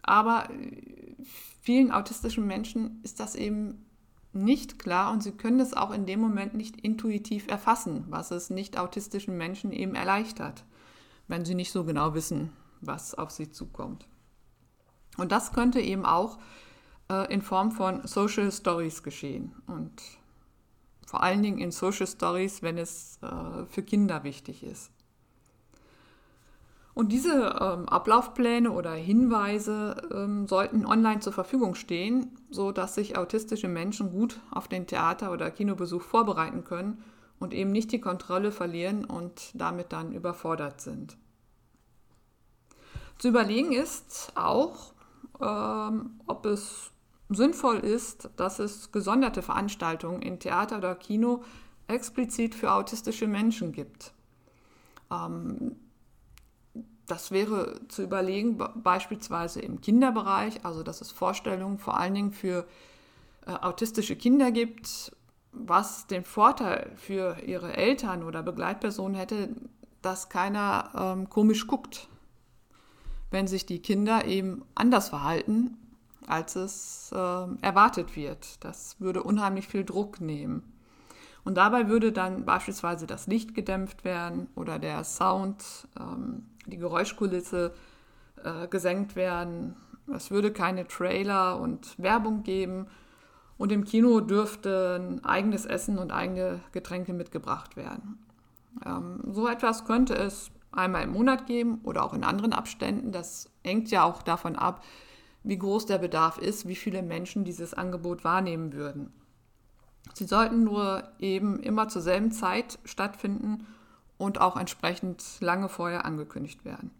Aber 0.00 0.48
äh, 0.48 1.16
vielen 1.60 1.92
autistischen 1.92 2.46
Menschen 2.46 3.00
ist 3.02 3.20
das 3.20 3.34
eben 3.34 3.84
nicht 4.34 4.78
klar 4.78 5.12
und 5.12 5.22
sie 5.22 5.32
können 5.32 5.60
es 5.60 5.74
auch 5.74 5.90
in 5.90 6.06
dem 6.06 6.20
Moment 6.20 6.54
nicht 6.54 6.80
intuitiv 6.80 7.48
erfassen, 7.48 8.04
was 8.08 8.30
es 8.30 8.50
nicht 8.50 8.78
autistischen 8.78 9.36
Menschen 9.36 9.72
eben 9.72 9.94
erleichtert, 9.94 10.64
wenn 11.28 11.44
sie 11.44 11.54
nicht 11.54 11.72
so 11.72 11.84
genau 11.84 12.14
wissen, 12.14 12.52
was 12.80 13.14
auf 13.14 13.30
sie 13.30 13.50
zukommt. 13.50 14.06
Und 15.16 15.32
das 15.32 15.52
könnte 15.52 15.80
eben 15.80 16.04
auch 16.04 16.38
äh, 17.10 17.32
in 17.32 17.42
Form 17.42 17.70
von 17.70 18.06
Social 18.06 18.50
Stories 18.50 19.02
geschehen 19.02 19.54
und 19.66 20.02
vor 21.06 21.22
allen 21.22 21.42
Dingen 21.42 21.58
in 21.58 21.70
Social 21.70 22.06
Stories, 22.06 22.62
wenn 22.62 22.78
es 22.78 23.18
äh, 23.22 23.66
für 23.66 23.82
Kinder 23.82 24.24
wichtig 24.24 24.64
ist. 24.64 24.90
Und 26.94 27.10
diese 27.10 27.56
ähm, 27.60 27.88
Ablaufpläne 27.88 28.70
oder 28.70 28.92
Hinweise 28.92 29.96
ähm, 30.12 30.46
sollten 30.46 30.86
online 30.86 31.18
zur 31.18 31.32
Verfügung 31.32 31.74
stehen, 31.74 32.38
sodass 32.50 32.94
sich 32.94 33.18
autistische 33.18 33.66
Menschen 33.66 34.12
gut 34.12 34.40
auf 34.52 34.68
den 34.68 34.86
Theater- 34.86 35.32
oder 35.32 35.50
Kinobesuch 35.50 36.02
vorbereiten 36.02 36.62
können 36.62 37.02
und 37.40 37.52
eben 37.52 37.72
nicht 37.72 37.90
die 37.90 38.00
Kontrolle 38.00 38.52
verlieren 38.52 39.04
und 39.04 39.50
damit 39.54 39.92
dann 39.92 40.12
überfordert 40.12 40.80
sind. 40.80 41.16
Zu 43.18 43.28
überlegen 43.28 43.72
ist 43.72 44.32
auch, 44.36 44.94
ähm, 45.40 46.20
ob 46.26 46.46
es 46.46 46.92
sinnvoll 47.28 47.78
ist, 47.78 48.30
dass 48.36 48.60
es 48.60 48.92
gesonderte 48.92 49.42
Veranstaltungen 49.42 50.22
in 50.22 50.38
Theater 50.38 50.78
oder 50.78 50.94
Kino 50.94 51.42
explizit 51.88 52.54
für 52.54 52.72
autistische 52.72 53.26
Menschen 53.26 53.72
gibt. 53.72 54.12
Ähm, 55.10 55.76
das 57.06 57.30
wäre 57.30 57.80
zu 57.88 58.02
überlegen, 58.02 58.58
beispielsweise 58.76 59.60
im 59.60 59.80
Kinderbereich, 59.80 60.64
also 60.64 60.82
dass 60.82 61.00
es 61.00 61.10
Vorstellungen 61.10 61.78
vor 61.78 61.98
allen 61.98 62.14
Dingen 62.14 62.32
für 62.32 62.66
äh, 63.46 63.52
autistische 63.52 64.16
Kinder 64.16 64.50
gibt, 64.50 65.12
was 65.52 66.06
den 66.06 66.24
Vorteil 66.24 66.90
für 66.96 67.38
ihre 67.44 67.76
Eltern 67.76 68.22
oder 68.22 68.42
Begleitpersonen 68.42 69.16
hätte, 69.16 69.50
dass 70.02 70.28
keiner 70.28 70.90
ähm, 70.94 71.30
komisch 71.30 71.66
guckt, 71.66 72.08
wenn 73.30 73.46
sich 73.46 73.66
die 73.66 73.80
Kinder 73.80 74.24
eben 74.24 74.64
anders 74.74 75.08
verhalten, 75.08 75.76
als 76.26 76.56
es 76.56 77.10
äh, 77.12 77.16
erwartet 77.16 78.16
wird. 78.16 78.64
Das 78.64 79.00
würde 79.00 79.22
unheimlich 79.22 79.68
viel 79.68 79.84
Druck 79.84 80.20
nehmen. 80.20 80.73
Und 81.44 81.56
dabei 81.56 81.88
würde 81.88 82.10
dann 82.10 82.44
beispielsweise 82.44 83.06
das 83.06 83.26
Licht 83.26 83.54
gedämpft 83.54 84.04
werden 84.04 84.48
oder 84.54 84.78
der 84.78 85.04
Sound 85.04 85.86
ähm, 86.00 86.46
die 86.66 86.78
Geräuschkulisse 86.78 87.74
äh, 88.42 88.66
gesenkt 88.68 89.14
werden. 89.14 89.76
Es 90.14 90.30
würde 90.30 90.52
keine 90.52 90.86
Trailer 90.86 91.60
und 91.60 91.98
Werbung 92.02 92.42
geben. 92.42 92.86
Und 93.56 93.72
im 93.72 93.84
Kino 93.84 94.20
dürfte 94.20 95.20
eigenes 95.22 95.64
Essen 95.66 95.98
und 95.98 96.12
eigene 96.12 96.60
Getränke 96.72 97.12
mitgebracht 97.12 97.76
werden. 97.76 98.18
Ähm, 98.84 99.20
so 99.30 99.46
etwas 99.46 99.84
könnte 99.84 100.14
es 100.14 100.50
einmal 100.72 101.04
im 101.04 101.12
Monat 101.12 101.46
geben 101.46 101.80
oder 101.84 102.04
auch 102.04 102.14
in 102.14 102.24
anderen 102.24 102.52
Abständen. 102.52 103.12
Das 103.12 103.50
hängt 103.62 103.90
ja 103.90 104.02
auch 104.04 104.22
davon 104.22 104.56
ab, 104.56 104.82
wie 105.44 105.58
groß 105.58 105.86
der 105.86 105.98
Bedarf 105.98 106.38
ist, 106.38 106.66
wie 106.66 106.74
viele 106.74 107.02
Menschen 107.02 107.44
dieses 107.44 107.74
Angebot 107.74 108.24
wahrnehmen 108.24 108.72
würden. 108.72 109.12
Sie 110.12 110.26
sollten 110.26 110.64
nur 110.64 111.04
eben 111.18 111.58
immer 111.60 111.88
zur 111.88 112.02
selben 112.02 112.30
Zeit 112.30 112.78
stattfinden 112.84 113.66
und 114.18 114.40
auch 114.40 114.56
entsprechend 114.56 115.22
lange 115.40 115.68
vorher 115.68 116.04
angekündigt 116.04 116.64
werden. 116.64 116.90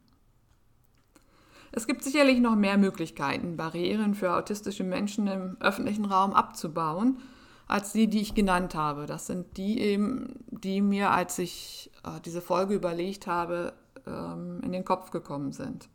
Es 1.70 1.86
gibt 1.86 2.04
sicherlich 2.04 2.40
noch 2.40 2.54
mehr 2.54 2.78
Möglichkeiten, 2.78 3.56
Barrieren 3.56 4.14
für 4.14 4.34
autistische 4.34 4.84
Menschen 4.84 5.26
im 5.26 5.56
öffentlichen 5.60 6.04
Raum 6.04 6.32
abzubauen, 6.32 7.18
als 7.66 7.92
die, 7.92 8.06
die 8.08 8.20
ich 8.20 8.34
genannt 8.34 8.74
habe. 8.74 9.06
Das 9.06 9.26
sind 9.26 9.56
die 9.56 9.80
eben, 9.80 10.44
die 10.50 10.80
mir, 10.80 11.10
als 11.10 11.38
ich 11.38 11.90
äh, 12.04 12.20
diese 12.24 12.40
Folge 12.40 12.74
überlegt 12.74 13.26
habe, 13.26 13.72
ähm, 14.06 14.60
in 14.62 14.70
den 14.70 14.84
Kopf 14.84 15.10
gekommen 15.10 15.52
sind. 15.52 15.88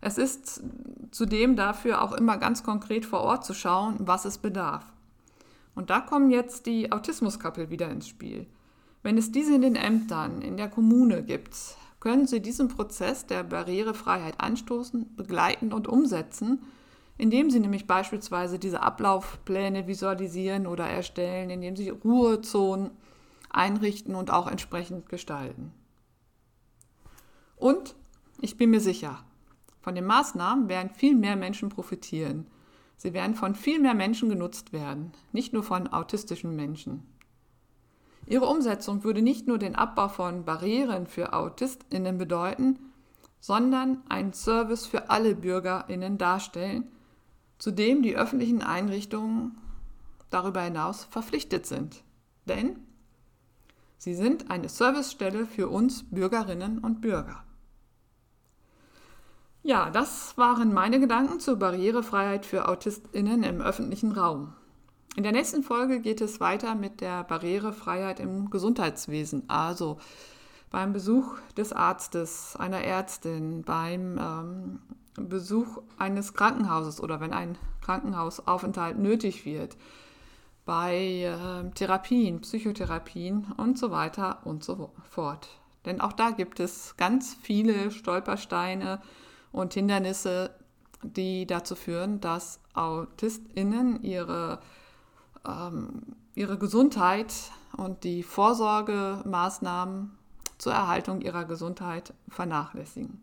Es 0.00 0.16
ist 0.16 0.62
zudem 1.10 1.56
dafür 1.56 2.02
auch 2.02 2.12
immer 2.12 2.36
ganz 2.38 2.62
konkret 2.62 3.04
vor 3.04 3.20
Ort 3.20 3.44
zu 3.44 3.52
schauen, 3.52 3.96
was 3.98 4.24
es 4.24 4.38
bedarf. 4.38 4.84
Und 5.78 5.90
da 5.90 6.00
kommen 6.00 6.32
jetzt 6.32 6.66
die 6.66 6.90
Autismuskappel 6.90 7.70
wieder 7.70 7.88
ins 7.88 8.08
Spiel. 8.08 8.48
Wenn 9.04 9.16
es 9.16 9.30
diese 9.30 9.54
in 9.54 9.62
den 9.62 9.76
Ämtern, 9.76 10.42
in 10.42 10.56
der 10.56 10.68
Kommune 10.68 11.22
gibt, 11.22 11.54
können 12.00 12.26
Sie 12.26 12.42
diesen 12.42 12.66
Prozess 12.66 13.26
der 13.26 13.44
Barrierefreiheit 13.44 14.40
anstoßen, 14.40 15.14
begleiten 15.14 15.72
und 15.72 15.86
umsetzen, 15.86 16.64
indem 17.16 17.48
Sie 17.48 17.60
nämlich 17.60 17.86
beispielsweise 17.86 18.58
diese 18.58 18.82
Ablaufpläne 18.82 19.86
visualisieren 19.86 20.66
oder 20.66 20.84
erstellen, 20.84 21.48
indem 21.48 21.76
Sie 21.76 21.90
Ruhezonen 21.90 22.90
einrichten 23.48 24.16
und 24.16 24.32
auch 24.32 24.48
entsprechend 24.48 25.08
gestalten. 25.08 25.72
Und 27.54 27.94
ich 28.40 28.56
bin 28.56 28.70
mir 28.70 28.80
sicher, 28.80 29.20
von 29.80 29.94
den 29.94 30.06
Maßnahmen 30.06 30.68
werden 30.68 30.90
viel 30.90 31.14
mehr 31.14 31.36
Menschen 31.36 31.68
profitieren. 31.68 32.48
Sie 32.98 33.14
werden 33.14 33.36
von 33.36 33.54
viel 33.54 33.78
mehr 33.78 33.94
Menschen 33.94 34.28
genutzt 34.28 34.72
werden, 34.72 35.12
nicht 35.32 35.52
nur 35.52 35.62
von 35.62 35.86
autistischen 35.86 36.54
Menschen. 36.54 37.04
Ihre 38.26 38.46
Umsetzung 38.46 39.04
würde 39.04 39.22
nicht 39.22 39.46
nur 39.46 39.56
den 39.56 39.76
Abbau 39.76 40.08
von 40.08 40.44
Barrieren 40.44 41.06
für 41.06 41.32
Autistinnen 41.32 42.18
bedeuten, 42.18 42.78
sondern 43.40 44.02
einen 44.08 44.32
Service 44.32 44.84
für 44.86 45.10
alle 45.10 45.36
Bürgerinnen 45.36 46.18
darstellen, 46.18 46.90
zu 47.58 47.70
dem 47.70 48.02
die 48.02 48.16
öffentlichen 48.16 48.62
Einrichtungen 48.62 49.56
darüber 50.28 50.60
hinaus 50.60 51.04
verpflichtet 51.04 51.66
sind. 51.66 52.02
Denn 52.46 52.80
sie 53.96 54.14
sind 54.14 54.50
eine 54.50 54.68
Servicestelle 54.68 55.46
für 55.46 55.68
uns 55.68 56.04
Bürgerinnen 56.10 56.78
und 56.80 57.00
Bürger. 57.00 57.44
Ja, 59.68 59.90
das 59.90 60.38
waren 60.38 60.72
meine 60.72 60.98
Gedanken 60.98 61.40
zur 61.40 61.56
Barrierefreiheit 61.56 62.46
für 62.46 62.68
Autistinnen 62.68 63.42
im 63.42 63.60
öffentlichen 63.60 64.12
Raum. 64.12 64.54
In 65.14 65.24
der 65.24 65.32
nächsten 65.32 65.62
Folge 65.62 66.00
geht 66.00 66.22
es 66.22 66.40
weiter 66.40 66.74
mit 66.74 67.02
der 67.02 67.22
Barrierefreiheit 67.24 68.18
im 68.18 68.48
Gesundheitswesen, 68.48 69.42
also 69.50 69.98
beim 70.70 70.94
Besuch 70.94 71.36
des 71.58 71.74
Arztes, 71.74 72.56
einer 72.56 72.80
Ärztin, 72.80 73.62
beim 73.62 74.18
ähm, 74.18 75.28
Besuch 75.28 75.82
eines 75.98 76.32
Krankenhauses 76.32 77.02
oder 77.02 77.20
wenn 77.20 77.34
ein 77.34 77.58
Krankenhausaufenthalt 77.82 78.96
nötig 78.98 79.44
wird, 79.44 79.76
bei 80.64 81.24
äh, 81.24 81.70
Therapien, 81.74 82.40
Psychotherapien 82.40 83.52
und 83.58 83.78
so 83.78 83.90
weiter 83.90 84.38
und 84.44 84.64
so 84.64 84.92
fort. 85.10 85.50
Denn 85.84 86.00
auch 86.00 86.14
da 86.14 86.30
gibt 86.30 86.58
es 86.58 86.96
ganz 86.96 87.36
viele 87.42 87.90
Stolpersteine 87.90 89.02
und 89.52 89.74
Hindernisse, 89.74 90.54
die 91.02 91.46
dazu 91.46 91.74
führen, 91.74 92.20
dass 92.20 92.60
AutistInnen 92.74 94.02
ihre 94.02 94.60
ähm, 95.46 96.02
ihre 96.38 96.56
Gesundheit 96.56 97.34
und 97.76 98.04
die 98.04 98.22
Vorsorgemaßnahmen 98.22 100.16
zur 100.56 100.72
Erhaltung 100.72 101.20
ihrer 101.20 101.44
Gesundheit 101.44 102.14
vernachlässigen. 102.28 103.20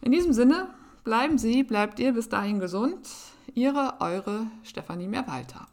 In 0.00 0.12
diesem 0.12 0.32
Sinne, 0.32 0.68
bleiben 1.02 1.38
Sie, 1.38 1.64
bleibt 1.64 1.98
ihr 1.98 2.12
bis 2.12 2.28
dahin 2.28 2.60
gesund. 2.60 3.08
Ihre, 3.54 3.94
eure 4.00 4.46
Stefanie 4.62 5.08
Mehrwalter. 5.08 5.66